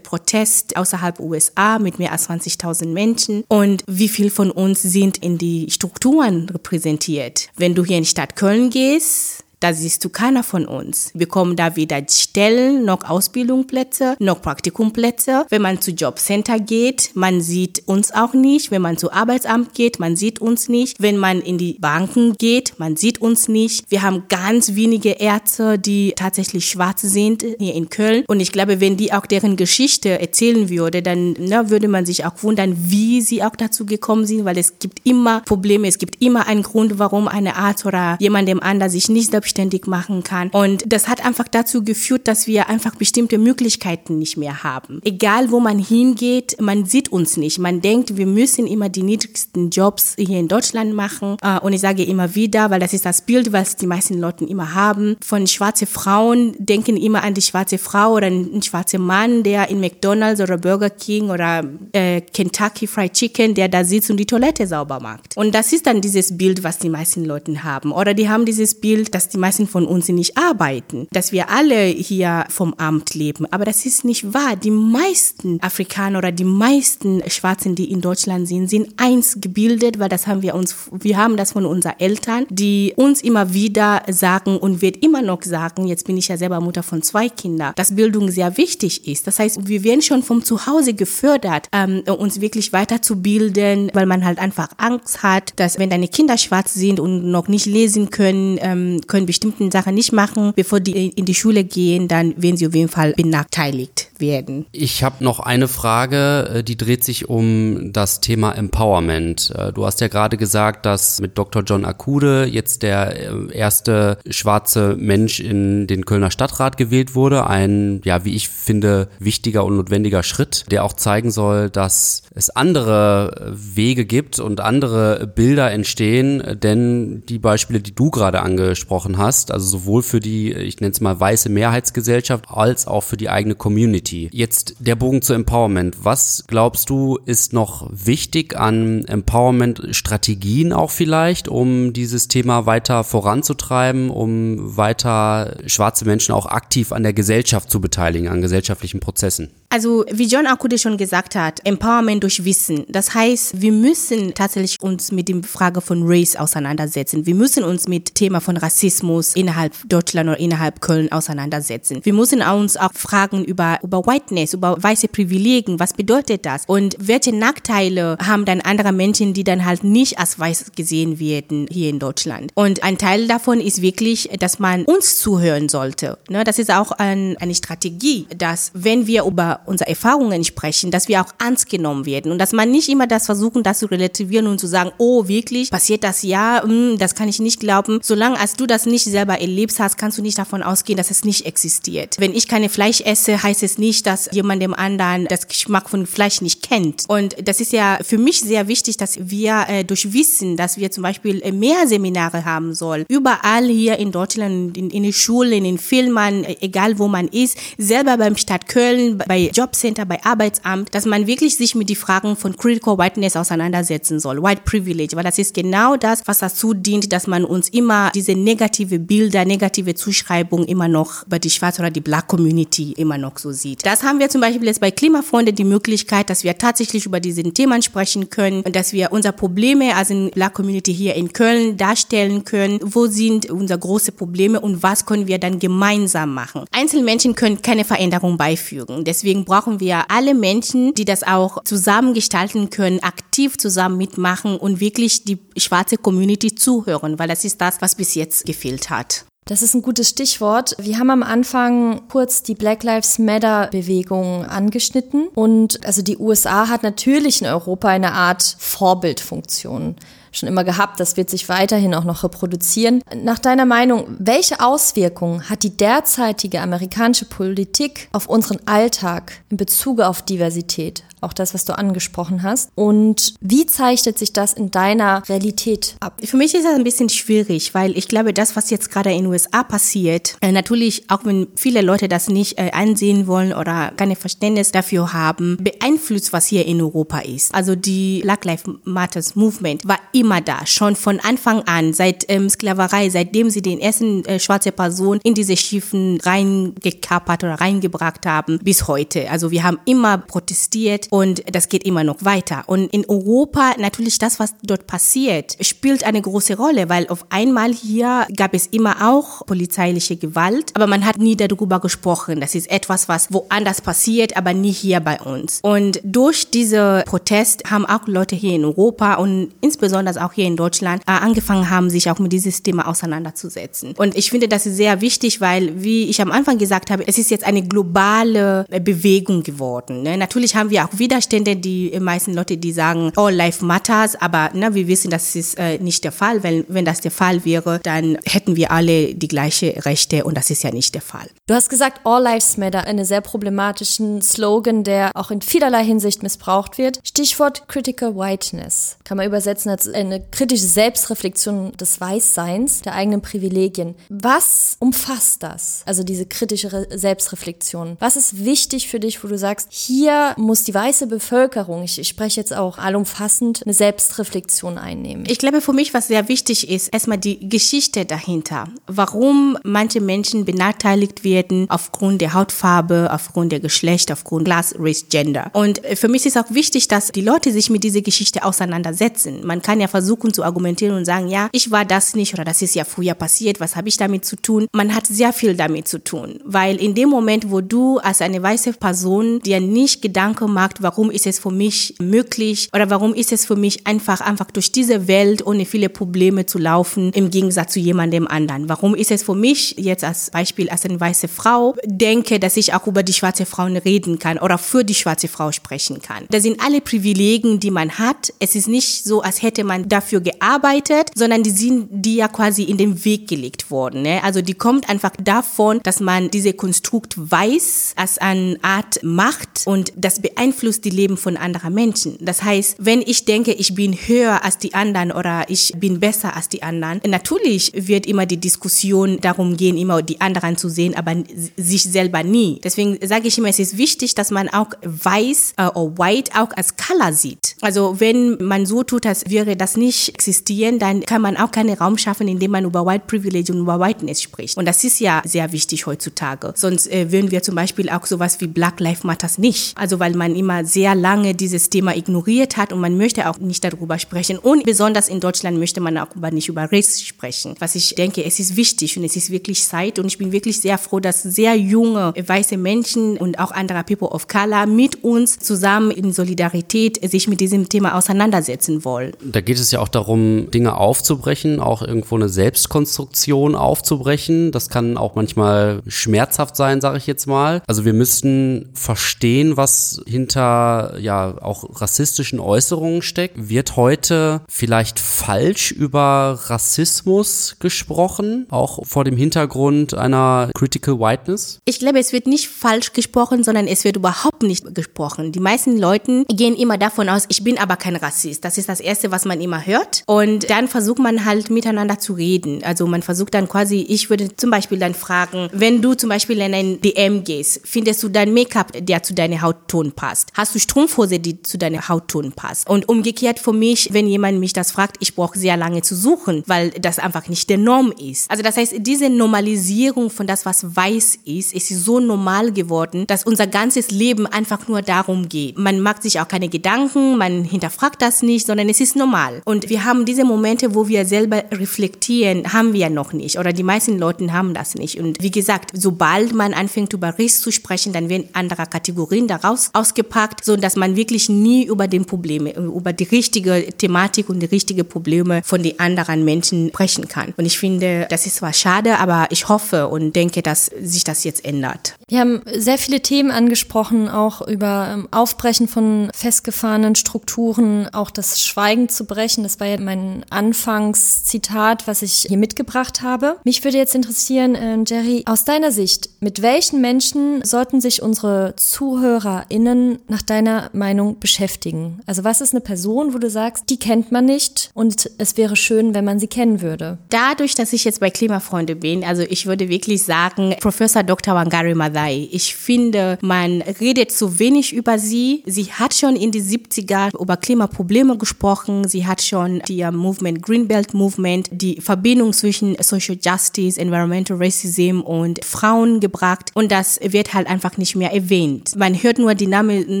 Protest 0.02 0.76
außerhalb 0.76 1.20
USA 1.20 1.78
mit 1.78 1.98
mehr 1.98 2.10
als 2.10 2.28
20.000 2.28 2.86
Menschen 2.86 3.44
und 3.46 3.84
wie 3.86 4.08
viel 4.08 4.30
von 4.30 4.50
uns 4.50 4.82
sind 4.82 5.18
in 5.18 5.38
die 5.38 5.70
Strukturen 5.70 6.48
repräsentiert. 6.48 7.48
Wenn 7.56 7.74
du 7.74 7.84
hier 7.84 7.98
in 7.98 8.02
die 8.02 8.08
Stadt 8.08 8.34
Köln 8.34 8.70
gehst, 8.70 9.43
da 9.64 9.72
siehst 9.72 10.04
du 10.04 10.10
keiner 10.10 10.42
von 10.42 10.66
uns. 10.66 11.10
Wir 11.14 11.20
bekommen 11.20 11.56
da 11.56 11.74
weder 11.74 12.02
Stellen, 12.06 12.84
noch 12.84 13.08
Ausbildungsplätze, 13.08 14.14
noch 14.18 14.42
Praktikumplätze. 14.42 15.46
Wenn 15.48 15.62
man 15.62 15.80
zu 15.80 15.90
Jobcenter 15.90 16.60
geht, 16.60 17.12
man 17.14 17.40
sieht 17.40 17.82
uns 17.86 18.12
auch 18.12 18.34
nicht. 18.34 18.70
Wenn 18.70 18.82
man 18.82 18.98
zu 18.98 19.10
Arbeitsamt 19.10 19.72
geht, 19.72 19.98
man 19.98 20.16
sieht 20.16 20.38
uns 20.38 20.68
nicht. 20.68 21.00
Wenn 21.00 21.16
man 21.16 21.40
in 21.40 21.56
die 21.56 21.78
Banken 21.80 22.34
geht, 22.34 22.74
man 22.78 22.96
sieht 22.96 23.22
uns 23.22 23.48
nicht. 23.48 23.90
Wir 23.90 24.02
haben 24.02 24.24
ganz 24.28 24.74
wenige 24.74 25.12
Ärzte, 25.12 25.78
die 25.78 26.12
tatsächlich 26.14 26.68
schwarz 26.68 27.00
sind 27.00 27.42
hier 27.58 27.72
in 27.72 27.88
Köln. 27.88 28.24
Und 28.26 28.40
ich 28.40 28.52
glaube, 28.52 28.82
wenn 28.82 28.98
die 28.98 29.14
auch 29.14 29.24
deren 29.24 29.56
Geschichte 29.56 30.20
erzählen 30.20 30.68
würde, 30.68 31.00
dann 31.00 31.36
na, 31.38 31.70
würde 31.70 31.88
man 31.88 32.04
sich 32.04 32.26
auch 32.26 32.42
wundern, 32.42 32.76
wie 32.90 33.22
sie 33.22 33.42
auch 33.42 33.56
dazu 33.56 33.86
gekommen 33.86 34.26
sind, 34.26 34.44
weil 34.44 34.58
es 34.58 34.78
gibt 34.78 35.00
immer 35.04 35.40
Probleme, 35.40 35.88
es 35.88 35.96
gibt 35.96 36.20
immer 36.22 36.46
einen 36.48 36.64
Grund, 36.64 36.98
warum 36.98 37.28
eine 37.28 37.56
Arzt 37.56 37.86
oder 37.86 38.18
jemandem 38.20 38.60
anders 38.60 38.92
sich 38.92 39.08
nicht 39.08 39.30
selbst 39.30 39.53
selbstständig 39.54 39.86
machen 39.86 40.22
kann. 40.22 40.50
Und 40.50 40.84
das 40.92 41.08
hat 41.08 41.24
einfach 41.24 41.48
dazu 41.48 41.84
geführt, 41.84 42.26
dass 42.26 42.46
wir 42.46 42.68
einfach 42.68 42.96
bestimmte 42.96 43.38
Möglichkeiten 43.38 44.18
nicht 44.18 44.36
mehr 44.36 44.64
haben. 44.64 45.00
Egal 45.04 45.50
wo 45.50 45.60
man 45.60 45.78
hingeht, 45.78 46.56
man 46.60 46.84
sieht 46.84 47.10
uns 47.12 47.36
nicht. 47.36 47.58
Man 47.58 47.80
denkt, 47.80 48.16
wir 48.16 48.26
müssen 48.26 48.66
immer 48.66 48.88
die 48.88 49.02
niedrigsten 49.02 49.70
Jobs 49.70 50.14
hier 50.18 50.38
in 50.38 50.48
Deutschland 50.48 50.94
machen. 50.94 51.36
Äh, 51.42 51.58
und 51.60 51.72
ich 51.72 51.80
sage 51.80 52.04
immer 52.04 52.34
wieder, 52.34 52.70
weil 52.70 52.80
das 52.80 52.92
ist 52.92 53.04
das 53.04 53.22
Bild, 53.22 53.52
was 53.52 53.76
die 53.76 53.86
meisten 53.86 54.18
Leute 54.18 54.44
immer 54.44 54.74
haben. 54.74 55.16
Von 55.24 55.46
schwarze 55.46 55.86
Frauen 55.86 56.54
denken 56.58 56.96
immer 56.96 57.22
an 57.22 57.34
die 57.34 57.42
schwarze 57.42 57.78
Frau 57.78 58.14
oder 58.14 58.26
einen 58.26 58.62
schwarzen 58.62 59.02
Mann, 59.02 59.42
der 59.42 59.68
in 59.70 59.80
McDonald's 59.80 60.40
oder 60.40 60.58
Burger 60.58 60.90
King 60.90 61.30
oder 61.30 61.64
äh, 61.92 62.20
Kentucky 62.20 62.86
Fried 62.86 63.12
Chicken, 63.12 63.54
der 63.54 63.68
da 63.68 63.84
sitzt 63.84 64.10
und 64.10 64.16
die 64.16 64.26
Toilette 64.26 64.66
sauber 64.66 65.00
macht. 65.00 65.36
Und 65.36 65.54
das 65.54 65.72
ist 65.72 65.86
dann 65.86 66.00
dieses 66.00 66.36
Bild, 66.36 66.64
was 66.64 66.78
die 66.78 66.88
meisten 66.88 67.24
Leute 67.24 67.62
haben. 67.62 67.92
Oder 67.92 68.14
die 68.14 68.28
haben 68.28 68.44
dieses 68.44 68.80
Bild, 68.80 69.14
dass 69.14 69.28
die 69.28 69.38
meisten 69.44 69.66
von 69.66 69.86
uns 69.86 70.08
nicht 70.08 70.38
arbeiten, 70.38 71.06
dass 71.12 71.30
wir 71.30 71.50
alle 71.50 71.84
hier 71.84 72.46
vom 72.48 72.72
Amt 72.74 73.14
leben. 73.14 73.46
Aber 73.50 73.64
das 73.64 73.84
ist 73.84 74.04
nicht 74.04 74.32
wahr. 74.32 74.56
Die 74.56 74.70
meisten 74.70 75.60
Afrikaner 75.62 76.18
oder 76.18 76.32
die 76.32 76.44
meisten 76.44 77.22
Schwarzen, 77.28 77.74
die 77.74 77.90
in 77.90 78.00
Deutschland 78.00 78.48
sind, 78.48 78.70
sind 78.70 78.94
eins 78.96 79.38
gebildet, 79.40 79.98
weil 79.98 80.08
das 80.08 80.26
haben 80.26 80.40
wir 80.40 80.54
uns, 80.54 80.74
wir 80.90 81.18
haben 81.18 81.36
das 81.36 81.52
von 81.52 81.66
unseren 81.66 81.98
Eltern, 81.98 82.46
die 82.48 82.94
uns 82.96 83.20
immer 83.20 83.52
wieder 83.52 84.02
sagen 84.08 84.56
und 84.56 84.80
wird 84.80 85.04
immer 85.04 85.20
noch 85.20 85.42
sagen, 85.42 85.86
jetzt 85.86 86.06
bin 86.06 86.16
ich 86.16 86.28
ja 86.28 86.38
selber 86.38 86.60
Mutter 86.60 86.82
von 86.82 87.02
zwei 87.02 87.28
Kindern, 87.28 87.74
dass 87.76 87.94
Bildung 87.96 88.30
sehr 88.30 88.56
wichtig 88.56 89.06
ist. 89.06 89.26
Das 89.26 89.38
heißt, 89.38 89.68
wir 89.68 89.84
werden 89.84 90.00
schon 90.00 90.22
vom 90.22 90.42
Zuhause 90.42 90.94
gefördert, 90.94 91.68
ähm, 91.72 92.02
uns 92.18 92.40
wirklich 92.40 92.72
weiterzubilden, 92.72 93.90
weil 93.92 94.06
man 94.06 94.24
halt 94.24 94.38
einfach 94.38 94.68
Angst 94.78 95.22
hat, 95.22 95.52
dass 95.56 95.78
wenn 95.78 95.90
deine 95.90 96.08
Kinder 96.08 96.38
schwarz 96.38 96.72
sind 96.72 96.98
und 96.98 97.30
noch 97.30 97.48
nicht 97.48 97.66
lesen 97.66 98.08
können, 98.08 98.58
ähm, 98.62 99.00
können 99.06 99.26
bestimmten 99.34 99.72
Sachen 99.72 99.96
nicht 99.96 100.12
machen, 100.12 100.52
bevor 100.54 100.78
die 100.78 101.08
in 101.08 101.24
die 101.24 101.34
Schule 101.34 101.64
gehen, 101.64 102.06
dann 102.06 102.40
werden 102.40 102.56
sie 102.56 102.68
auf 102.68 102.74
jeden 102.74 102.88
Fall 102.88 103.14
benachteiligt 103.14 104.10
werden. 104.18 104.66
Ich 104.70 105.02
habe 105.02 105.24
noch 105.24 105.40
eine 105.40 105.66
Frage, 105.66 106.50
äh, 106.54 106.62
die 106.62 106.76
dreht 106.76 107.02
sich 107.02 107.28
um 107.28 107.92
das 107.92 108.20
Thema 108.20 108.52
Empowerment. 108.52 109.52
Äh, 109.56 109.72
du 109.72 109.84
hast 109.84 110.00
ja 110.00 110.06
gerade 110.06 110.36
gesagt, 110.36 110.86
dass 110.86 111.20
mit 111.20 111.36
Dr. 111.36 111.64
John 111.64 111.84
Akude 111.84 112.44
jetzt 112.44 112.84
der 112.84 113.16
äh, 113.16 113.52
erste 113.52 114.18
schwarze 114.30 114.94
Mensch 114.96 115.40
in 115.40 115.88
den 115.88 116.04
Kölner 116.04 116.30
Stadtrat 116.30 116.76
gewählt 116.76 117.16
wurde. 117.16 117.48
Ein, 117.48 118.02
ja, 118.04 118.24
wie 118.24 118.36
ich 118.36 118.48
finde, 118.48 119.08
wichtiger 119.18 119.64
und 119.64 119.76
notwendiger 119.76 120.22
Schritt, 120.22 120.64
der 120.70 120.84
auch 120.84 120.92
zeigen 120.92 121.32
soll, 121.32 121.70
dass 121.70 122.22
es 122.32 122.50
andere 122.50 123.52
Wege 123.52 124.04
gibt 124.04 124.38
und 124.38 124.60
andere 124.60 125.26
Bilder 125.26 125.72
entstehen, 125.72 126.60
denn 126.62 127.24
die 127.26 127.40
Beispiele, 127.40 127.80
die 127.80 127.94
du 127.94 128.10
gerade 128.10 128.42
angesprochen 128.42 129.13
hast, 129.18 129.44
hast, 129.44 129.50
also 129.50 129.66
sowohl 129.66 130.02
für 130.02 130.20
die, 130.20 130.52
ich 130.52 130.80
nenne 130.80 130.92
es 130.92 131.00
mal 131.00 131.18
weiße 131.18 131.48
Mehrheitsgesellschaft, 131.48 132.46
als 132.48 132.86
auch 132.86 133.02
für 133.02 133.16
die 133.16 133.28
eigene 133.28 133.54
Community. 133.54 134.28
Jetzt 134.32 134.76
der 134.78 134.96
Bogen 134.96 135.22
zu 135.22 135.32
Empowerment. 135.32 135.96
Was 136.02 136.44
glaubst 136.46 136.90
du, 136.90 137.18
ist 137.24 137.52
noch 137.52 137.88
wichtig 137.90 138.56
an 138.56 139.04
Empowerment-Strategien 139.04 140.72
auch 140.72 140.90
vielleicht, 140.90 141.48
um 141.48 141.92
dieses 141.92 142.28
Thema 142.28 142.66
weiter 142.66 143.04
voranzutreiben, 143.04 144.10
um 144.10 144.76
weiter 144.76 145.56
schwarze 145.66 146.04
Menschen 146.04 146.34
auch 146.34 146.46
aktiv 146.46 146.92
an 146.92 147.02
der 147.02 147.12
Gesellschaft 147.12 147.70
zu 147.70 147.80
beteiligen, 147.80 148.28
an 148.28 148.42
gesellschaftlichen 148.42 149.00
Prozessen? 149.00 149.50
Also 149.74 150.04
wie 150.08 150.28
John 150.28 150.46
Akude 150.46 150.78
schon 150.78 150.96
gesagt 150.96 151.34
hat, 151.34 151.58
Empowerment 151.64 152.22
durch 152.22 152.44
Wissen. 152.44 152.84
Das 152.88 153.12
heißt, 153.12 153.60
wir 153.60 153.72
müssen 153.72 154.32
tatsächlich 154.32 154.80
uns 154.80 155.10
mit 155.10 155.28
der 155.28 155.42
Frage 155.42 155.80
von 155.80 156.04
Race 156.04 156.36
auseinandersetzen. 156.36 157.26
Wir 157.26 157.34
müssen 157.34 157.64
uns 157.64 157.88
mit 157.88 158.14
Thema 158.14 158.40
von 158.40 158.56
Rassismus 158.56 159.34
innerhalb 159.34 159.72
Deutschland 159.88 160.28
oder 160.28 160.38
innerhalb 160.38 160.80
Köln 160.80 161.10
auseinandersetzen. 161.10 161.98
Wir 162.04 162.12
müssen 162.12 162.40
uns 162.40 162.76
auch 162.76 162.92
fragen 162.94 163.44
über, 163.44 163.80
über 163.82 164.06
Whiteness, 164.06 164.54
über 164.54 164.80
weiße 164.80 165.08
Privilegien. 165.08 165.80
Was 165.80 165.92
bedeutet 165.92 166.46
das? 166.46 166.62
Und 166.68 166.94
welche 167.00 167.34
Nachteile 167.34 168.16
haben 168.24 168.44
dann 168.44 168.60
andere 168.60 168.92
Menschen, 168.92 169.34
die 169.34 169.42
dann 169.42 169.64
halt 169.64 169.82
nicht 169.82 170.20
als 170.20 170.38
weiß 170.38 170.66
gesehen 170.76 171.18
werden 171.18 171.66
hier 171.68 171.90
in 171.90 171.98
Deutschland? 171.98 172.52
Und 172.54 172.84
ein 172.84 172.96
Teil 172.96 173.26
davon 173.26 173.60
ist 173.60 173.82
wirklich, 173.82 174.30
dass 174.38 174.60
man 174.60 174.84
uns 174.84 175.18
zuhören 175.18 175.68
sollte. 175.68 176.18
Ne, 176.30 176.44
das 176.44 176.60
ist 176.60 176.72
auch 176.72 176.92
ein, 176.92 177.36
eine 177.38 177.56
Strategie, 177.56 178.28
dass 178.38 178.70
wenn 178.72 179.08
wir 179.08 179.24
über 179.24 179.63
unsere 179.66 179.90
Erfahrungen 179.90 180.44
sprechen, 180.44 180.90
dass 180.90 181.08
wir 181.08 181.20
auch 181.20 181.32
ernst 181.40 181.68
genommen 181.68 182.06
werden 182.06 182.32
und 182.32 182.38
dass 182.38 182.52
man 182.52 182.70
nicht 182.70 182.88
immer 182.88 183.06
das 183.06 183.26
versuchen, 183.26 183.62
das 183.62 183.78
zu 183.78 183.86
relativieren 183.86 184.46
und 184.46 184.58
zu 184.58 184.66
sagen, 184.66 184.90
oh, 184.98 185.28
wirklich, 185.28 185.70
passiert 185.70 186.04
das 186.04 186.22
ja, 186.22 186.62
hm, 186.62 186.98
das 186.98 187.14
kann 187.14 187.28
ich 187.28 187.40
nicht 187.40 187.60
glauben. 187.60 188.00
Solange 188.02 188.38
als 188.38 188.54
du 188.54 188.66
das 188.66 188.86
nicht 188.86 189.04
selber 189.04 189.40
erlebt 189.40 189.78
hast, 189.78 189.98
kannst 189.98 190.18
du 190.18 190.22
nicht 190.22 190.38
davon 190.38 190.62
ausgehen, 190.62 190.96
dass 190.96 191.10
es 191.10 191.24
nicht 191.24 191.46
existiert. 191.46 192.16
Wenn 192.18 192.34
ich 192.34 192.48
keine 192.48 192.68
Fleisch 192.68 193.00
esse, 193.00 193.42
heißt 193.42 193.62
es 193.62 193.78
nicht, 193.78 194.06
dass 194.06 194.28
jemand 194.32 194.62
dem 194.62 194.74
anderen 194.74 195.26
das 195.26 195.48
Geschmack 195.48 195.88
von 195.88 196.06
Fleisch 196.06 196.40
nicht 196.40 196.62
kennt. 196.62 197.04
Und 197.08 197.36
das 197.42 197.60
ist 197.60 197.72
ja 197.72 197.98
für 198.02 198.18
mich 198.18 198.40
sehr 198.40 198.68
wichtig, 198.68 198.96
dass 198.96 199.18
wir 199.30 199.64
äh, 199.68 199.84
durch 199.84 200.12
Wissen, 200.12 200.56
dass 200.56 200.76
wir 200.76 200.90
zum 200.90 201.02
Beispiel 201.02 201.40
äh, 201.42 201.52
mehr 201.52 201.86
Seminare 201.86 202.44
haben 202.44 202.74
sollen. 202.74 203.04
Überall 203.08 203.66
hier 203.66 203.98
in 203.98 204.12
Deutschland, 204.12 204.76
in, 204.76 204.90
in 204.90 205.02
den 205.02 205.12
Schulen, 205.12 205.52
in 205.52 205.64
den 205.64 205.78
Filmen, 205.78 206.44
äh, 206.44 206.56
egal 206.60 206.98
wo 206.98 207.08
man 207.08 207.28
ist, 207.28 207.56
selber 207.78 208.16
beim 208.16 208.36
Stadt 208.36 208.68
Köln, 208.68 209.18
bei 209.18 209.50
Jobcenter, 209.54 210.04
bei 210.04 210.22
Arbeitsamt, 210.24 210.94
dass 210.94 211.06
man 211.06 211.26
wirklich 211.26 211.56
sich 211.56 211.74
mit 211.74 211.88
die 211.88 211.94
Fragen 211.94 212.36
von 212.36 212.56
Critical 212.56 212.98
Whiteness 212.98 213.36
auseinandersetzen 213.36 214.20
soll, 214.20 214.42
White 214.42 214.62
Privilege, 214.64 215.16
weil 215.16 215.24
das 215.24 215.38
ist 215.38 215.54
genau 215.54 215.96
das, 215.96 216.22
was 216.26 216.38
dazu 216.38 216.74
dient, 216.74 217.12
dass 217.12 217.26
man 217.26 217.44
uns 217.44 217.68
immer 217.68 218.10
diese 218.14 218.34
negative 218.34 218.98
Bilder, 218.98 219.44
negative 219.44 219.94
Zuschreibung 219.94 220.64
immer 220.64 220.88
noch 220.88 221.26
über 221.26 221.38
die 221.38 221.50
Schwarze 221.50 221.82
oder 221.82 221.90
die 221.90 222.00
Black 222.00 222.26
Community 222.26 222.92
immer 222.96 223.18
noch 223.18 223.38
so 223.38 223.52
sieht. 223.52 223.86
Das 223.86 224.02
haben 224.02 224.18
wir 224.18 224.28
zum 224.28 224.40
Beispiel 224.40 224.66
jetzt 224.66 224.80
bei 224.80 224.90
Klimafreunde 224.90 225.52
die 225.52 225.64
Möglichkeit, 225.64 226.30
dass 226.30 226.44
wir 226.44 226.58
tatsächlich 226.58 227.06
über 227.06 227.20
diese 227.20 227.42
Themen 227.42 227.82
sprechen 227.82 228.30
können 228.30 228.62
und 228.62 228.74
dass 228.74 228.92
wir 228.92 229.12
unsere 229.12 229.32
Probleme 229.34 229.94
als 229.94 230.10
in 230.10 230.30
Black 230.30 230.54
Community 230.54 230.94
hier 230.94 231.14
in 231.14 231.32
Köln 231.32 231.76
darstellen 231.76 232.44
können. 232.44 232.80
Wo 232.82 233.06
sind 233.06 233.50
unsere 233.50 233.78
großen 233.78 234.14
Probleme 234.14 234.60
und 234.60 234.82
was 234.82 235.06
können 235.06 235.26
wir 235.26 235.38
dann 235.38 235.58
gemeinsam 235.58 236.34
machen? 236.34 236.64
Einzelmenschen 236.72 237.34
können 237.34 237.62
keine 237.62 237.84
Veränderung 237.84 238.36
beifügen. 238.36 239.04
Deswegen 239.04 239.33
brauchen 239.42 239.80
wir 239.80 240.10
alle 240.10 240.34
Menschen, 240.34 240.94
die 240.94 241.04
das 241.04 241.24
auch 241.24 241.64
zusammen 241.64 242.14
gestalten 242.14 242.70
können, 242.70 243.00
aktiv 243.02 243.58
zusammen 243.58 243.96
mitmachen 243.96 244.56
und 244.56 244.78
wirklich 244.78 245.24
die 245.24 245.38
schwarze 245.56 245.96
Community 245.96 246.54
zuhören, 246.54 247.18
weil 247.18 247.28
das 247.28 247.44
ist 247.44 247.60
das, 247.60 247.82
was 247.82 247.96
bis 247.96 248.14
jetzt 248.14 248.46
gefehlt 248.46 248.90
hat. 248.90 249.24
Das 249.46 249.60
ist 249.60 249.74
ein 249.74 249.82
gutes 249.82 250.08
Stichwort. 250.08 250.74
Wir 250.78 250.98
haben 250.98 251.10
am 251.10 251.22
Anfang 251.22 252.08
kurz 252.08 252.42
die 252.42 252.54
Black 252.54 252.82
Lives 252.82 253.18
Matter 253.18 253.68
Bewegung 253.70 254.46
angeschnitten 254.46 255.28
und 255.34 255.84
also 255.84 256.00
die 256.00 256.16
USA 256.16 256.68
hat 256.68 256.82
natürlich 256.82 257.42
in 257.42 257.48
Europa 257.48 257.88
eine 257.88 258.12
Art 258.12 258.56
Vorbildfunktion 258.58 259.96
schon 260.36 260.48
immer 260.48 260.64
gehabt. 260.64 261.00
Das 261.00 261.16
wird 261.16 261.30
sich 261.30 261.48
weiterhin 261.48 261.94
auch 261.94 262.04
noch 262.04 262.24
reproduzieren. 262.24 263.02
Nach 263.14 263.38
deiner 263.38 263.66
Meinung, 263.66 264.06
welche 264.18 264.60
Auswirkungen 264.60 265.48
hat 265.48 265.62
die 265.62 265.76
derzeitige 265.76 266.60
amerikanische 266.60 267.24
Politik 267.24 268.08
auf 268.12 268.26
unseren 268.26 268.60
Alltag 268.66 269.32
in 269.50 269.56
Bezug 269.56 270.00
auf 270.00 270.22
Diversität? 270.22 271.04
auch 271.24 271.32
das, 271.32 271.54
was 271.54 271.64
du 271.64 271.76
angesprochen 271.76 272.42
hast. 272.42 272.70
Und 272.76 273.34
wie 273.40 273.66
zeichnet 273.66 274.18
sich 274.18 274.32
das 274.32 274.52
in 274.52 274.70
deiner 274.70 275.28
Realität 275.28 275.96
ab? 276.00 276.20
Für 276.22 276.36
mich 276.36 276.54
ist 276.54 276.64
das 276.64 276.74
ein 276.74 276.84
bisschen 276.84 277.08
schwierig, 277.08 277.74
weil 277.74 277.96
ich 277.96 278.06
glaube, 278.06 278.32
das, 278.32 278.54
was 278.54 278.70
jetzt 278.70 278.90
gerade 278.90 279.10
in 279.10 279.22
den 279.22 279.26
USA 279.26 279.64
passiert, 279.64 280.36
äh, 280.40 280.52
natürlich, 280.52 281.10
auch 281.10 281.24
wenn 281.24 281.48
viele 281.56 281.80
Leute 281.80 282.06
das 282.06 282.28
nicht 282.28 282.58
äh, 282.58 282.70
einsehen 282.72 283.26
wollen 283.26 283.52
oder 283.52 283.92
keine 283.96 284.16
Verständnis 284.16 284.70
dafür 284.70 285.12
haben, 285.12 285.56
beeinflusst, 285.60 286.32
was 286.32 286.46
hier 286.46 286.66
in 286.66 286.80
Europa 286.80 287.20
ist. 287.20 287.54
Also 287.54 287.74
die 287.74 288.20
Black 288.20 288.44
Lives 288.44 288.64
Matters 288.84 289.34
Movement 289.34 289.88
war 289.88 289.98
immer 290.12 290.23
da, 290.24 290.66
schon 290.66 290.96
von 290.96 291.20
Anfang 291.20 291.62
an, 291.62 291.92
seit 291.92 292.24
ähm, 292.28 292.48
Sklaverei, 292.48 293.10
seitdem 293.10 293.50
sie 293.50 293.62
den 293.62 293.78
ersten 293.78 294.24
äh, 294.24 294.38
schwarze 294.38 294.72
Person 294.72 295.20
in 295.22 295.34
diese 295.34 295.56
Schiffen 295.56 296.20
reingekapert 296.20 297.44
oder 297.44 297.60
reingebracht 297.60 298.26
haben, 298.26 298.58
bis 298.58 298.88
heute. 298.88 299.30
Also 299.30 299.50
wir 299.50 299.62
haben 299.62 299.78
immer 299.84 300.18
protestiert 300.18 301.08
und 301.10 301.42
das 301.54 301.68
geht 301.68 301.84
immer 301.84 302.04
noch 302.04 302.24
weiter. 302.24 302.64
Und 302.66 302.92
in 302.92 303.04
Europa 303.08 303.74
natürlich 303.78 304.18
das, 304.18 304.40
was 304.40 304.54
dort 304.62 304.86
passiert, 304.86 305.56
spielt 305.60 306.04
eine 306.04 306.20
große 306.20 306.56
Rolle, 306.56 306.88
weil 306.88 307.06
auf 307.08 307.26
einmal 307.30 307.72
hier 307.72 308.26
gab 308.36 308.54
es 308.54 308.66
immer 308.66 309.10
auch 309.10 309.46
polizeiliche 309.46 310.16
Gewalt, 310.16 310.72
aber 310.74 310.86
man 310.86 311.04
hat 311.04 311.18
nie 311.18 311.36
darüber 311.36 311.80
gesprochen. 311.80 312.40
Das 312.40 312.54
ist 312.54 312.70
etwas, 312.70 313.08
was 313.08 313.32
woanders 313.32 313.80
passiert, 313.80 314.36
aber 314.36 314.52
nie 314.52 314.72
hier 314.72 315.00
bei 315.00 315.20
uns. 315.20 315.60
Und 315.62 316.00
durch 316.02 316.50
diese 316.50 317.04
Protest 317.06 317.70
haben 317.70 317.86
auch 317.86 318.06
Leute 318.06 318.36
hier 318.36 318.54
in 318.54 318.64
Europa 318.64 319.14
und 319.14 319.52
insbesondere 319.60 320.13
auch 320.18 320.32
hier 320.32 320.46
in 320.46 320.56
Deutschland 320.56 321.02
äh, 321.06 321.12
angefangen 321.12 321.70
haben, 321.70 321.90
sich 321.90 322.10
auch 322.10 322.18
mit 322.18 322.32
dieses 322.32 322.62
Thema 322.62 322.88
auseinanderzusetzen. 322.88 323.94
Und 323.96 324.16
ich 324.16 324.30
finde, 324.30 324.48
das 324.48 324.66
ist 324.66 324.76
sehr 324.76 325.00
wichtig, 325.00 325.40
weil, 325.40 325.82
wie 325.82 326.04
ich 326.04 326.20
am 326.20 326.32
Anfang 326.32 326.58
gesagt 326.58 326.90
habe, 326.90 327.06
es 327.06 327.18
ist 327.18 327.30
jetzt 327.30 327.44
eine 327.44 327.62
globale 327.62 328.66
Bewegung 328.82 329.42
geworden. 329.42 330.02
Ne? 330.02 330.16
Natürlich 330.16 330.56
haben 330.56 330.70
wir 330.70 330.84
auch 330.84 330.98
Widerstände, 330.98 331.56
die 331.56 331.98
meisten 332.00 332.34
Leute, 332.34 332.56
die 332.56 332.72
sagen, 332.72 333.12
all 333.16 333.34
life 333.34 333.64
matters, 333.64 334.16
aber 334.16 334.50
na, 334.54 334.74
wir 334.74 334.88
wissen, 334.88 335.10
das 335.10 335.34
ist 335.34 335.58
äh, 335.58 335.78
nicht 335.78 336.04
der 336.04 336.12
Fall. 336.12 336.42
Weil, 336.42 336.64
wenn 336.68 336.84
das 336.84 337.00
der 337.00 337.10
Fall 337.10 337.44
wäre, 337.44 337.80
dann 337.82 338.18
hätten 338.24 338.56
wir 338.56 338.70
alle 338.70 339.14
die 339.14 339.28
gleiche 339.28 339.84
Rechte 339.84 340.24
und 340.24 340.36
das 340.36 340.50
ist 340.50 340.62
ja 340.62 340.70
nicht 340.70 340.94
der 340.94 341.02
Fall. 341.02 341.28
Du 341.46 341.54
hast 341.54 341.68
gesagt, 341.68 342.00
all 342.04 342.22
lives 342.22 342.56
matter, 342.56 342.84
einen 342.84 343.04
sehr 343.04 343.20
problematischen 343.20 344.22
Slogan, 344.22 344.84
der 344.84 345.10
auch 345.14 345.30
in 345.30 345.40
vielerlei 345.40 345.84
Hinsicht 345.84 346.22
missbraucht 346.22 346.78
wird. 346.78 347.00
Stichwort 347.04 347.68
Critical 347.68 348.16
Whiteness 348.16 348.96
kann 349.04 349.16
man 349.16 349.26
übersetzen 349.26 349.70
als 349.70 349.86
eine 350.04 350.24
kritische 350.30 350.66
Selbstreflexion 350.66 351.72
des 351.72 352.00
Weißseins, 352.00 352.82
der 352.82 352.94
eigenen 352.94 353.22
Privilegien. 353.22 353.94
Was 354.08 354.76
umfasst 354.80 355.42
das? 355.42 355.82
Also 355.86 356.02
diese 356.02 356.26
kritische 356.26 356.86
Selbstreflexion. 356.90 357.96
Was 358.00 358.16
ist 358.16 358.44
wichtig 358.44 358.88
für 358.88 359.00
dich, 359.00 359.22
wo 359.22 359.28
du 359.28 359.38
sagst, 359.38 359.68
hier 359.70 360.34
muss 360.36 360.64
die 360.64 360.74
weiße 360.74 361.06
Bevölkerung, 361.06 361.82
ich, 361.82 361.98
ich 361.98 362.08
spreche 362.08 362.40
jetzt 362.40 362.54
auch 362.54 362.78
allumfassend, 362.78 363.62
eine 363.64 363.74
Selbstreflexion 363.74 364.78
einnehmen? 364.78 365.24
Ich 365.28 365.38
glaube, 365.38 365.60
für 365.60 365.72
mich, 365.72 365.94
was 365.94 366.08
sehr 366.08 366.28
wichtig 366.28 366.68
ist, 366.68 366.88
erstmal 366.88 367.18
die 367.18 367.48
Geschichte 367.48 368.04
dahinter. 368.04 368.68
Warum 368.86 369.58
manche 369.62 370.00
Menschen 370.00 370.44
benachteiligt 370.44 371.24
werden 371.24 371.66
aufgrund 371.68 372.20
der 372.20 372.34
Hautfarbe, 372.34 373.10
aufgrund 373.12 373.52
der 373.52 373.60
Geschlecht, 373.60 374.10
aufgrund 374.12 374.44
Class, 374.44 374.74
Race, 374.78 375.06
Gender. 375.08 375.50
Und 375.52 375.80
für 375.94 376.08
mich 376.08 376.26
ist 376.26 376.36
auch 376.36 376.50
wichtig, 376.50 376.88
dass 376.88 377.12
die 377.12 377.20
Leute 377.20 377.52
sich 377.52 377.70
mit 377.70 377.82
dieser 377.84 378.02
Geschichte 378.02 378.44
auseinandersetzen. 378.44 379.44
Man 379.44 379.62
kann 379.62 379.80
ja 379.80 379.88
versuchen 379.94 380.34
zu 380.34 380.42
argumentieren 380.42 380.96
und 380.96 381.04
sagen, 381.04 381.28
ja, 381.28 381.48
ich 381.52 381.70
war 381.70 381.84
das 381.84 382.16
nicht 382.16 382.34
oder 382.34 382.44
das 382.44 382.62
ist 382.62 382.74
ja 382.74 382.84
früher 382.84 383.14
passiert, 383.14 383.60
was 383.60 383.76
habe 383.76 383.88
ich 383.88 383.96
damit 383.96 384.24
zu 384.24 384.34
tun? 384.34 384.66
Man 384.72 384.92
hat 384.92 385.06
sehr 385.06 385.32
viel 385.32 385.54
damit 385.54 385.86
zu 385.86 386.02
tun, 386.02 386.40
weil 386.44 386.82
in 386.82 386.96
dem 386.96 387.08
Moment, 387.08 387.48
wo 387.48 387.60
du 387.60 387.98
als 387.98 388.20
eine 388.20 388.42
weiße 388.42 388.72
Person 388.72 389.38
dir 389.38 389.60
nicht 389.60 390.02
Gedanken 390.02 390.52
machst, 390.52 390.82
warum 390.82 391.12
ist 391.12 391.28
es 391.28 391.38
für 391.38 391.52
mich 391.52 391.94
möglich 392.00 392.70
oder 392.74 392.90
warum 392.90 393.14
ist 393.14 393.30
es 393.30 393.46
für 393.46 393.54
mich 393.54 393.86
einfach, 393.86 394.20
einfach 394.20 394.50
durch 394.50 394.72
diese 394.72 395.06
Welt 395.06 395.46
ohne 395.46 395.64
viele 395.64 395.88
Probleme 395.88 396.44
zu 396.44 396.58
laufen 396.58 397.12
im 397.12 397.30
Gegensatz 397.30 397.74
zu 397.74 397.78
jemandem 397.78 398.26
anderen. 398.26 398.68
Warum 398.68 398.96
ist 398.96 399.12
es 399.12 399.22
für 399.22 399.36
mich 399.36 399.76
jetzt 399.78 400.02
als 400.02 400.30
Beispiel 400.30 400.70
als 400.70 400.84
eine 400.84 400.98
weiße 400.98 401.28
Frau 401.28 401.76
denke, 401.84 402.40
dass 402.40 402.56
ich 402.56 402.74
auch 402.74 402.86
über 402.86 403.02
die 403.02 403.12
schwarze 403.12 403.46
Frauen 403.46 403.76
reden 403.76 404.18
kann 404.18 404.38
oder 404.38 404.58
für 404.58 404.84
die 404.84 404.94
schwarze 404.94 405.28
Frau 405.28 405.52
sprechen 405.52 406.02
kann. 406.02 406.24
Das 406.30 406.42
sind 406.42 406.60
alle 406.60 406.80
Privilegien, 406.80 407.60
die 407.60 407.70
man 407.70 407.98
hat. 407.98 408.32
Es 408.40 408.54
ist 408.54 408.68
nicht 408.68 409.04
so, 409.04 409.22
als 409.22 409.42
hätte 409.42 409.64
man 409.64 409.73
dafür 409.82 410.20
gearbeitet, 410.20 411.10
sondern 411.14 411.42
die 411.42 411.50
sind 411.50 411.88
die 411.90 412.16
ja 412.16 412.28
quasi 412.28 412.64
in 412.64 412.76
den 412.76 413.04
Weg 413.04 413.28
gelegt 413.28 413.70
worden. 413.70 414.02
Ne? 414.02 414.22
Also 414.22 414.42
die 414.42 414.54
kommt 414.54 414.88
einfach 414.88 415.12
davon, 415.22 415.80
dass 415.82 416.00
man 416.00 416.30
diese 416.30 416.52
Konstrukt 416.52 417.14
weiß 417.16 417.94
als 417.96 418.18
eine 418.18 418.58
Art 418.62 419.02
Macht 419.02 419.62
und 419.64 419.92
das 419.96 420.20
beeinflusst 420.20 420.84
die 420.84 420.90
Leben 420.90 421.16
von 421.16 421.36
anderen 421.36 421.74
Menschen. 421.74 422.16
Das 422.20 422.42
heißt, 422.42 422.76
wenn 422.78 423.00
ich 423.00 423.24
denke, 423.24 423.52
ich 423.52 423.74
bin 423.74 423.94
höher 423.94 424.44
als 424.44 424.58
die 424.58 424.74
anderen 424.74 425.12
oder 425.12 425.44
ich 425.48 425.72
bin 425.76 426.00
besser 426.00 426.36
als 426.36 426.48
die 426.48 426.62
anderen, 426.62 427.00
natürlich 427.06 427.72
wird 427.74 428.06
immer 428.06 428.26
die 428.26 428.38
Diskussion 428.38 429.18
darum 429.20 429.56
gehen, 429.56 429.76
immer 429.76 430.02
die 430.02 430.20
anderen 430.20 430.56
zu 430.56 430.68
sehen, 430.68 430.94
aber 430.94 431.14
sich 431.56 431.84
selber 431.84 432.22
nie. 432.22 432.60
Deswegen 432.62 432.98
sage 433.06 433.28
ich 433.28 433.38
immer, 433.38 433.48
es 433.48 433.58
ist 433.58 433.78
wichtig, 433.78 434.14
dass 434.14 434.30
man 434.30 434.48
auch 434.48 434.70
weiß 434.82 435.54
äh, 435.56 435.66
oder 435.68 435.94
white 435.98 436.32
auch 436.34 436.50
als 436.56 436.74
Color 436.76 437.12
sieht. 437.12 437.56
Also 437.60 438.00
wenn 438.00 438.36
man 438.42 438.66
so 438.66 438.82
tut, 438.82 439.06
als 439.06 439.24
wäre 439.28 439.56
das 439.56 439.63
nicht 439.76 440.10
existieren, 440.10 440.78
dann 440.78 441.00
kann 441.00 441.22
man 441.22 441.36
auch 441.36 441.50
keinen 441.50 441.74
Raum 441.74 441.98
schaffen, 441.98 442.28
indem 442.28 442.52
man 442.52 442.64
über 442.64 442.86
White 442.86 443.04
Privilege 443.06 443.52
und 443.52 443.60
über 443.60 443.80
Whiteness 443.80 444.22
spricht. 444.22 444.56
Und 444.56 444.66
das 444.66 444.84
ist 444.84 445.00
ja 445.00 445.22
sehr 445.24 445.52
wichtig 445.52 445.86
heutzutage. 445.86 446.52
Sonst 446.56 446.90
äh, 446.90 447.10
würden 447.10 447.30
wir 447.30 447.42
zum 447.42 447.54
Beispiel 447.54 447.88
auch 447.88 448.06
sowas 448.06 448.40
wie 448.40 448.46
Black 448.46 448.80
Lives 448.80 449.04
Matters 449.04 449.38
nicht. 449.38 449.76
Also 449.76 449.98
weil 449.98 450.14
man 450.14 450.34
immer 450.36 450.64
sehr 450.64 450.94
lange 450.94 451.34
dieses 451.34 451.70
Thema 451.70 451.96
ignoriert 451.96 452.56
hat 452.56 452.72
und 452.72 452.80
man 452.80 452.96
möchte 452.96 453.28
auch 453.28 453.38
nicht 453.38 453.64
darüber 453.64 453.98
sprechen. 453.98 454.38
Und 454.38 454.64
besonders 454.64 455.08
in 455.08 455.20
Deutschland 455.20 455.58
möchte 455.58 455.80
man 455.80 455.98
auch 455.98 456.14
nicht 456.30 456.48
über 456.48 456.70
Race 456.70 457.02
sprechen. 457.02 457.54
Was 457.58 457.74
ich 457.74 457.94
denke, 457.94 458.24
es 458.24 458.38
ist 458.38 458.56
wichtig 458.56 458.96
und 458.96 459.04
es 459.04 459.16
ist 459.16 459.30
wirklich 459.30 459.64
Zeit 459.64 459.98
und 459.98 460.06
ich 460.06 460.18
bin 460.18 460.32
wirklich 460.32 460.60
sehr 460.60 460.78
froh, 460.78 461.00
dass 461.00 461.22
sehr 461.22 461.56
junge 461.56 462.12
weiße 462.16 462.56
Menschen 462.56 463.16
und 463.16 463.38
auch 463.38 463.50
andere 463.50 463.84
People 463.84 464.08
of 464.08 464.28
Color 464.28 464.66
mit 464.66 465.04
uns 465.04 465.38
zusammen 465.38 465.90
in 465.90 466.12
Solidarität 466.12 466.98
sich 467.10 467.28
mit 467.28 467.40
diesem 467.40 467.68
Thema 467.68 467.96
auseinandersetzen 467.96 468.84
wollen. 468.84 469.12
Da 469.22 469.40
geht 469.54 469.62
es 469.62 469.70
ja 469.70 469.78
auch 469.78 469.88
darum, 469.88 470.50
Dinge 470.50 470.76
aufzubrechen, 470.76 471.60
auch 471.60 471.80
irgendwo 471.80 472.16
eine 472.16 472.28
Selbstkonstruktion 472.28 473.54
aufzubrechen. 473.54 474.50
Das 474.50 474.68
kann 474.68 474.96
auch 474.96 475.14
manchmal 475.14 475.80
schmerzhaft 475.86 476.56
sein, 476.56 476.80
sage 476.80 476.98
ich 476.98 477.06
jetzt 477.06 477.26
mal. 477.26 477.62
Also 477.68 477.84
wir 477.84 477.92
müssten 477.92 478.70
verstehen, 478.74 479.56
was 479.56 480.02
hinter 480.06 480.96
ja 480.98 481.40
auch 481.40 481.80
rassistischen 481.80 482.40
Äußerungen 482.40 483.00
steckt. 483.00 483.48
Wird 483.48 483.76
heute 483.76 484.40
vielleicht 484.48 484.98
falsch 484.98 485.70
über 485.70 486.40
Rassismus 486.46 487.54
gesprochen, 487.60 488.46
auch 488.50 488.84
vor 488.84 489.04
dem 489.04 489.16
Hintergrund 489.16 489.94
einer 489.94 490.50
Critical 490.54 490.98
Whiteness? 490.98 491.60
Ich 491.64 491.78
glaube, 491.78 492.00
es 492.00 492.12
wird 492.12 492.26
nicht 492.26 492.48
falsch 492.48 492.92
gesprochen, 492.92 493.44
sondern 493.44 493.68
es 493.68 493.84
wird 493.84 493.98
überhaupt 493.98 494.42
nicht 494.42 494.74
gesprochen. 494.74 495.30
Die 495.30 495.38
meisten 495.38 495.78
Leute 495.78 496.24
gehen 496.28 496.56
immer 496.56 496.76
davon 496.76 497.08
aus, 497.08 497.26
ich 497.28 497.44
bin 497.44 497.56
aber 497.56 497.76
kein 497.76 497.94
Rassist. 497.94 498.44
Das 498.44 498.58
ist 498.58 498.68
das 498.68 498.80
Erste, 498.80 499.12
was 499.12 499.24
man 499.24 499.40
immer 499.44 499.64
hört. 499.64 500.02
Und 500.06 500.50
dann 500.50 500.68
versucht 500.68 500.98
man 500.98 501.24
halt 501.24 501.50
miteinander 501.50 501.98
zu 501.98 502.14
reden. 502.14 502.62
Also 502.64 502.86
man 502.86 503.02
versucht 503.02 503.34
dann 503.34 503.48
quasi, 503.48 503.86
ich 503.88 504.10
würde 504.10 504.36
zum 504.36 504.50
Beispiel 504.50 504.78
dann 504.78 504.94
fragen, 504.94 505.48
wenn 505.52 505.82
du 505.82 505.94
zum 505.94 506.08
Beispiel 506.08 506.40
in 506.40 506.54
ein 506.54 506.80
DM 506.80 507.24
gehst, 507.24 507.60
findest 507.64 508.02
du 508.02 508.08
dein 508.08 508.34
Make-up, 508.34 508.72
der 508.80 509.02
zu 509.02 509.14
deiner 509.14 509.42
Hautton 509.42 509.92
passt? 509.92 510.30
Hast 510.34 510.54
du 510.54 510.58
Strumpfhose, 510.58 511.18
die 511.18 511.42
zu 511.42 511.58
deiner 511.58 511.88
Hautton 511.88 512.32
passt? 512.32 512.68
Und 512.68 512.88
umgekehrt 512.88 513.38
für 513.38 513.52
mich, 513.52 513.90
wenn 513.92 514.06
jemand 514.06 514.40
mich 514.40 514.52
das 514.52 514.72
fragt, 514.72 514.96
ich 515.00 515.14
brauche 515.14 515.38
sehr 515.38 515.56
lange 515.56 515.82
zu 515.82 515.94
suchen, 515.94 516.42
weil 516.46 516.70
das 516.70 516.98
einfach 516.98 517.28
nicht 517.28 517.50
der 517.50 517.58
Norm 517.58 517.92
ist. 517.92 518.30
Also 518.30 518.42
das 518.42 518.56
heißt, 518.56 518.74
diese 518.78 519.10
Normalisierung 519.10 520.10
von 520.10 520.26
das, 520.26 520.46
was 520.46 520.76
weiß 520.76 521.18
ist, 521.24 521.54
ist 521.54 521.68
so 521.68 522.00
normal 522.00 522.52
geworden, 522.52 523.06
dass 523.06 523.24
unser 523.24 523.46
ganzes 523.46 523.90
Leben 523.90 524.26
einfach 524.26 524.68
nur 524.68 524.82
darum 524.82 525.28
geht. 525.28 525.58
Man 525.58 525.80
macht 525.80 526.02
sich 526.02 526.20
auch 526.20 526.28
keine 526.28 526.48
Gedanken, 526.48 527.16
man 527.18 527.44
hinterfragt 527.44 528.02
das 528.02 528.22
nicht, 528.22 528.46
sondern 528.46 528.68
es 528.68 528.80
ist 528.80 528.96
normal. 528.96 529.33
Und 529.44 529.68
wir 529.68 529.84
haben 529.84 530.04
diese 530.04 530.24
Momente, 530.24 530.74
wo 530.74 530.88
wir 530.88 531.04
selber 531.04 531.44
reflektieren, 531.52 532.52
haben 532.52 532.72
wir 532.72 532.90
noch 532.90 533.12
nicht. 533.12 533.38
Oder 533.38 533.52
die 533.52 533.62
meisten 533.62 533.98
Leute 533.98 534.32
haben 534.32 534.54
das 534.54 534.74
nicht. 534.74 534.98
Und 535.00 535.22
wie 535.22 535.30
gesagt, 535.30 535.70
sobald 535.74 536.34
man 536.34 536.54
anfängt, 536.54 536.92
über 536.92 537.18
Riss 537.18 537.40
zu 537.40 537.50
sprechen, 537.50 537.92
dann 537.92 538.08
werden 538.08 538.28
andere 538.32 538.66
Kategorien 538.66 539.26
daraus 539.28 539.70
ausgepackt, 539.72 540.44
so 540.44 540.56
dass 540.56 540.76
man 540.76 540.96
wirklich 540.96 541.28
nie 541.28 541.64
über 541.66 541.88
den 541.88 542.04
Probleme, 542.04 542.54
über 542.54 542.92
die 542.92 543.04
richtige 543.04 543.68
Thematik 543.76 544.28
und 544.28 544.40
die 544.40 544.46
richtige 544.46 544.84
Probleme 544.84 545.42
von 545.44 545.62
den 545.62 545.78
anderen 545.80 546.24
Menschen 546.24 546.68
sprechen 546.68 547.08
kann. 547.08 547.34
Und 547.36 547.46
ich 547.46 547.58
finde, 547.58 548.06
das 548.10 548.26
ist 548.26 548.36
zwar 548.36 548.52
schade, 548.52 548.98
aber 548.98 549.26
ich 549.30 549.48
hoffe 549.48 549.88
und 549.88 550.14
denke, 550.14 550.42
dass 550.42 550.66
sich 550.66 551.04
das 551.04 551.24
jetzt 551.24 551.44
ändert. 551.44 551.94
Wir 552.08 552.20
haben 552.20 552.42
sehr 552.52 552.78
viele 552.78 553.00
Themen 553.00 553.30
angesprochen, 553.30 554.08
auch 554.08 554.46
über 554.46 554.88
ähm, 554.92 555.08
Aufbrechen 555.10 555.68
von 555.68 556.10
festgefahrenen 556.14 556.94
Strukturen, 556.94 557.88
auch 557.92 558.10
das 558.10 558.40
Schweigen 558.40 558.88
zu 558.88 559.06
brechen. 559.06 559.42
Das 559.42 559.60
war 559.60 559.66
ja 559.66 559.80
mein 559.80 560.24
Anfangszitat, 560.30 561.86
was 561.86 562.02
ich 562.02 562.26
hier 562.28 562.36
mitgebracht 562.36 563.02
habe. 563.02 563.36
Mich 563.44 563.64
würde 563.64 563.78
jetzt 563.78 563.94
interessieren, 563.94 564.54
äh, 564.54 564.78
Jerry, 564.86 565.22
aus 565.26 565.44
deiner 565.44 565.72
Sicht, 565.72 566.10
mit 566.20 566.42
welchen 566.42 566.80
Menschen 566.80 567.44
sollten 567.44 567.80
sich 567.80 568.02
unsere 568.02 568.54
ZuhörerInnen 568.56 570.00
nach 570.08 570.22
deiner 570.22 570.70
Meinung 570.72 571.18
beschäftigen? 571.18 572.00
Also 572.06 572.24
was 572.24 572.40
ist 572.40 572.52
eine 572.52 572.60
Person, 572.60 573.14
wo 573.14 573.18
du 573.18 573.30
sagst, 573.30 573.70
die 573.70 573.78
kennt 573.78 574.12
man 574.12 574.26
nicht 574.26 574.70
und 574.74 575.10
es 575.18 575.36
wäre 575.36 575.56
schön, 575.56 575.94
wenn 575.94 576.04
man 576.04 576.18
sie 576.18 576.28
kennen 576.28 576.60
würde? 576.60 576.98
Dadurch, 577.10 577.54
dass 577.54 577.72
ich 577.72 577.84
jetzt 577.84 578.00
bei 578.00 578.10
Klimafreunde 578.10 578.76
bin, 578.76 579.04
also 579.04 579.22
ich 579.22 579.46
würde 579.46 579.68
wirklich 579.68 580.02
sagen, 580.02 580.54
Professor 580.60 581.02
Dr. 581.02 581.34
Wangari 581.34 581.74
Maathai, 581.94 582.28
ich 582.30 582.54
finde, 582.54 583.18
man 583.22 583.62
redet 583.62 584.12
zu 584.12 584.38
wenig 584.38 584.72
über 584.72 584.98
sie. 584.98 585.42
Sie 585.46 585.72
hat 585.72 585.94
schon 585.94 586.16
in 586.16 586.30
die 586.30 586.42
70er 586.42 587.16
über 587.18 587.36
Klimaprobleme 587.36 588.18
gesprochen. 588.18 588.86
Sie 588.88 589.06
hat 589.06 589.22
schon 589.22 589.62
die 589.68 589.84
Movement, 589.90 590.42
Greenbelt 590.42 590.94
Movement, 590.94 591.48
die 591.52 591.80
Verbindung 591.80 592.32
zwischen 592.32 592.76
Social 592.80 593.16
Justice, 593.20 593.80
Environmental 593.80 594.36
Racism 594.38 595.00
und 595.00 595.44
Frauen 595.44 596.00
gebracht. 596.00 596.50
Und 596.54 596.72
das 596.72 596.98
wird 597.02 597.34
halt 597.34 597.46
einfach 597.46 597.76
nicht 597.76 597.96
mehr 597.96 598.12
erwähnt. 598.12 598.76
Man 598.76 599.00
hört 599.02 599.18
nur 599.18 599.34
die 599.34 599.46
Namen 599.46 600.00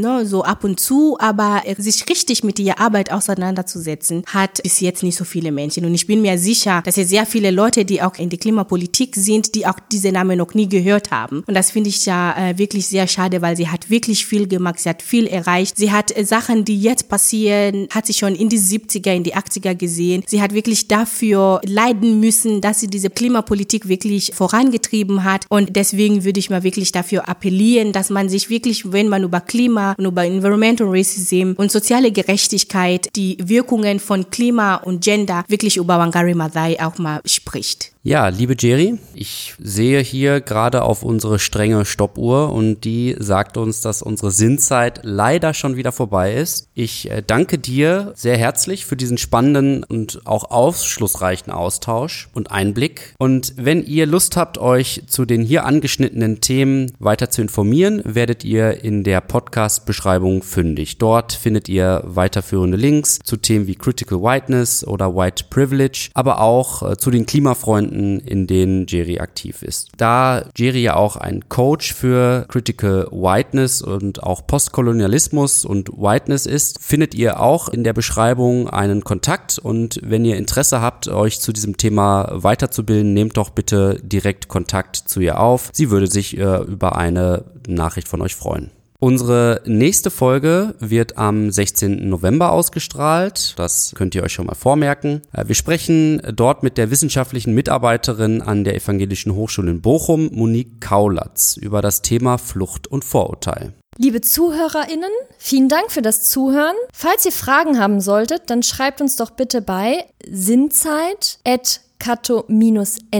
ne, 0.00 0.26
so 0.26 0.44
ab 0.44 0.64
und 0.64 0.80
zu, 0.80 1.16
aber 1.20 1.62
sich 1.78 2.08
richtig 2.08 2.44
mit 2.44 2.58
ihrer 2.58 2.80
Arbeit 2.80 3.12
auseinanderzusetzen, 3.12 4.24
hat 4.26 4.62
bis 4.62 4.80
jetzt 4.80 5.02
nicht 5.02 5.16
so 5.16 5.24
viele 5.24 5.52
Menschen. 5.52 5.84
Und 5.84 5.94
ich 5.94 6.06
bin 6.06 6.22
mir 6.22 6.38
sicher, 6.38 6.82
dass 6.84 6.96
es 6.96 7.08
sehr 7.08 7.26
viele 7.26 7.50
Leute, 7.50 7.84
die 7.84 8.02
auch 8.02 8.16
in 8.16 8.30
der 8.30 8.38
Klimapolitik 8.38 9.14
sind, 9.16 9.54
die 9.54 9.66
auch 9.66 9.78
diese 9.92 10.10
Namen 10.10 10.38
noch 10.38 10.54
nie 10.54 10.68
gehört 10.68 11.10
haben. 11.10 11.44
Und 11.46 11.54
das 11.54 11.70
finde 11.70 11.83
ich 11.88 12.06
ja 12.06 12.36
äh, 12.36 12.58
wirklich 12.58 12.86
sehr 12.86 13.06
schade, 13.06 13.42
weil 13.42 13.56
sie 13.56 13.68
hat 13.68 13.90
wirklich 13.90 14.26
viel 14.26 14.46
gemacht, 14.46 14.80
sie 14.80 14.88
hat 14.88 15.02
viel 15.02 15.26
erreicht. 15.26 15.76
Sie 15.76 15.92
hat 15.92 16.16
äh, 16.16 16.24
Sachen, 16.24 16.64
die 16.64 16.80
jetzt 16.80 17.08
passieren, 17.08 17.88
hat 17.90 18.06
sie 18.06 18.14
schon 18.14 18.34
in 18.34 18.48
die 18.48 18.58
70er, 18.58 19.12
in 19.12 19.24
die 19.24 19.34
80er 19.34 19.74
gesehen. 19.74 20.22
Sie 20.26 20.42
hat 20.42 20.54
wirklich 20.54 20.88
dafür 20.88 21.60
leiden 21.64 22.20
müssen, 22.20 22.60
dass 22.60 22.80
sie 22.80 22.88
diese 22.88 23.10
Klimapolitik 23.10 23.88
wirklich 23.88 24.32
vorangetrieben 24.34 25.24
hat. 25.24 25.46
Und 25.48 25.76
deswegen 25.76 26.24
würde 26.24 26.40
ich 26.40 26.50
mal 26.50 26.62
wirklich 26.62 26.92
dafür 26.92 27.28
appellieren, 27.28 27.92
dass 27.92 28.10
man 28.10 28.28
sich 28.28 28.50
wirklich, 28.50 28.92
wenn 28.92 29.08
man 29.08 29.22
über 29.22 29.40
Klima 29.40 29.94
und 29.98 30.04
über 30.04 30.24
Environmental 30.24 30.88
Racism 30.90 31.52
und 31.56 31.70
soziale 31.70 32.12
Gerechtigkeit, 32.12 33.08
die 33.16 33.36
Wirkungen 33.42 34.00
von 34.00 34.30
Klima 34.30 34.76
und 34.76 35.02
Gender 35.02 35.44
wirklich 35.48 35.76
über 35.76 35.98
Wangari 35.98 36.34
Maathai 36.34 36.82
auch 36.82 36.98
mal 36.98 37.20
spricht. 37.24 37.93
Ja, 38.06 38.28
liebe 38.28 38.54
Jerry, 38.58 38.98
ich 39.14 39.54
sehe 39.58 40.00
hier 40.00 40.42
gerade 40.42 40.82
auf 40.82 41.02
unsere 41.04 41.38
strenge 41.38 41.86
Stoppuhr 41.86 42.52
und 42.52 42.84
die 42.84 43.16
sagt 43.18 43.56
uns, 43.56 43.80
dass 43.80 44.02
unsere 44.02 44.30
Sinnzeit 44.30 45.00
leider 45.04 45.54
schon 45.54 45.76
wieder 45.76 45.90
vorbei 45.90 46.34
ist. 46.34 46.68
Ich 46.74 47.10
äh, 47.10 47.22
danke 47.26 47.58
dir 47.58 48.12
sehr 48.14 48.36
herzlich 48.36 48.84
für 48.84 48.96
diesen 48.96 49.16
spannenden 49.16 49.84
und 49.84 50.20
auch 50.26 50.50
aufschlussreichen 50.50 51.50
Austausch 51.50 52.28
und 52.34 52.50
Einblick. 52.50 53.14
Und 53.18 53.54
wenn 53.56 53.82
ihr 53.82 54.04
Lust 54.04 54.36
habt, 54.36 54.58
euch 54.58 55.04
zu 55.06 55.24
den 55.24 55.40
hier 55.40 55.64
angeschnittenen 55.64 56.42
Themen 56.42 56.92
weiter 56.98 57.30
zu 57.30 57.40
informieren, 57.40 58.02
werdet 58.04 58.44
ihr 58.44 58.84
in 58.84 59.02
der 59.02 59.22
Podcast-Beschreibung 59.22 60.42
fündig. 60.42 60.98
Dort 60.98 61.32
findet 61.32 61.70
ihr 61.70 62.02
weiterführende 62.04 62.76
Links 62.76 63.20
zu 63.24 63.38
Themen 63.38 63.66
wie 63.66 63.76
Critical 63.76 64.20
Whiteness 64.20 64.86
oder 64.86 65.16
White 65.16 65.44
Privilege, 65.48 66.10
aber 66.12 66.42
auch 66.42 66.82
äh, 66.82 66.96
zu 66.98 67.10
den 67.10 67.24
Klimafreunden 67.24 67.93
Fronten, 67.94 68.18
in 68.18 68.46
denen 68.46 68.86
Jerry 68.86 69.18
aktiv 69.18 69.62
ist. 69.62 69.90
Da 69.96 70.44
Jerry 70.56 70.82
ja 70.82 70.96
auch 70.96 71.16
ein 71.16 71.48
Coach 71.48 71.94
für 71.94 72.46
Critical 72.48 73.08
Whiteness 73.10 73.82
und 73.82 74.22
auch 74.22 74.46
Postkolonialismus 74.46 75.64
und 75.64 75.90
Whiteness 75.90 76.46
ist, 76.46 76.82
findet 76.82 77.14
ihr 77.14 77.40
auch 77.40 77.68
in 77.68 77.84
der 77.84 77.92
Beschreibung 77.92 78.68
einen 78.68 79.04
Kontakt 79.04 79.58
und 79.58 80.00
wenn 80.02 80.24
ihr 80.24 80.36
Interesse 80.36 80.80
habt, 80.80 81.08
euch 81.08 81.40
zu 81.40 81.52
diesem 81.52 81.76
Thema 81.76 82.28
weiterzubilden, 82.32 83.14
nehmt 83.14 83.36
doch 83.36 83.50
bitte 83.50 84.00
direkt 84.02 84.48
Kontakt 84.48 84.96
zu 84.96 85.20
ihr 85.20 85.40
auf. 85.40 85.70
Sie 85.72 85.90
würde 85.90 86.08
sich 86.08 86.36
äh, 86.36 86.62
über 86.62 86.96
eine 86.96 87.44
Nachricht 87.66 88.08
von 88.08 88.20
euch 88.20 88.34
freuen. 88.34 88.70
Unsere 89.04 89.60
nächste 89.66 90.10
Folge 90.10 90.76
wird 90.78 91.18
am 91.18 91.50
16. 91.50 92.08
November 92.08 92.52
ausgestrahlt. 92.52 93.52
Das 93.58 93.92
könnt 93.94 94.14
ihr 94.14 94.22
euch 94.22 94.32
schon 94.32 94.46
mal 94.46 94.54
vormerken. 94.54 95.20
Äh, 95.34 95.46
wir 95.46 95.54
sprechen 95.54 96.22
dort 96.34 96.62
mit 96.62 96.78
der 96.78 96.90
wissenschaftlichen 96.90 97.54
Mitarbeiterin 97.54 98.40
an 98.40 98.64
der 98.64 98.74
Evangelischen 98.74 99.34
Hochschule 99.34 99.72
in 99.72 99.82
Bochum, 99.82 100.30
Monique 100.32 100.80
Kaulatz, 100.80 101.58
über 101.58 101.82
das 101.82 102.00
Thema 102.00 102.38
Flucht 102.38 102.86
und 102.86 103.04
Vorurteil. 103.04 103.74
Liebe 103.98 104.22
ZuhörerInnen, 104.22 105.12
vielen 105.36 105.68
Dank 105.68 105.90
für 105.92 106.00
das 106.00 106.30
Zuhören. 106.30 106.74
Falls 106.90 107.26
ihr 107.26 107.32
Fragen 107.32 107.78
haben 107.78 108.00
solltet, 108.00 108.48
dann 108.48 108.62
schreibt 108.62 109.02
uns 109.02 109.16
doch 109.16 109.32
bitte 109.32 109.60
bei 109.60 110.06
sinnzeit@ 110.26 111.83
kato-nrw.de. 112.04 113.12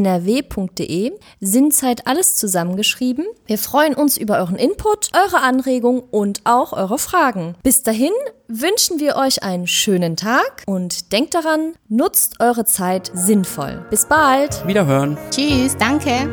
Sinnzeit 1.40 2.06
alles 2.06 2.36
zusammengeschrieben. 2.36 3.24
Wir 3.46 3.56
freuen 3.56 3.94
uns 3.94 4.18
über 4.18 4.36
euren 4.38 4.56
Input, 4.56 5.08
eure 5.14 5.40
Anregungen 5.42 6.02
und 6.10 6.42
auch 6.44 6.74
eure 6.74 6.98
Fragen. 6.98 7.54
Bis 7.62 7.82
dahin 7.82 8.12
wünschen 8.46 9.00
wir 9.00 9.16
euch 9.16 9.42
einen 9.42 9.66
schönen 9.66 10.16
Tag 10.16 10.64
und 10.66 11.12
denkt 11.12 11.34
daran, 11.34 11.72
nutzt 11.88 12.40
eure 12.40 12.66
Zeit 12.66 13.10
sinnvoll. 13.14 13.86
Bis 13.88 14.04
bald. 14.04 14.66
Wiederhören. 14.66 15.16
Tschüss, 15.30 15.76
danke. 15.78 16.28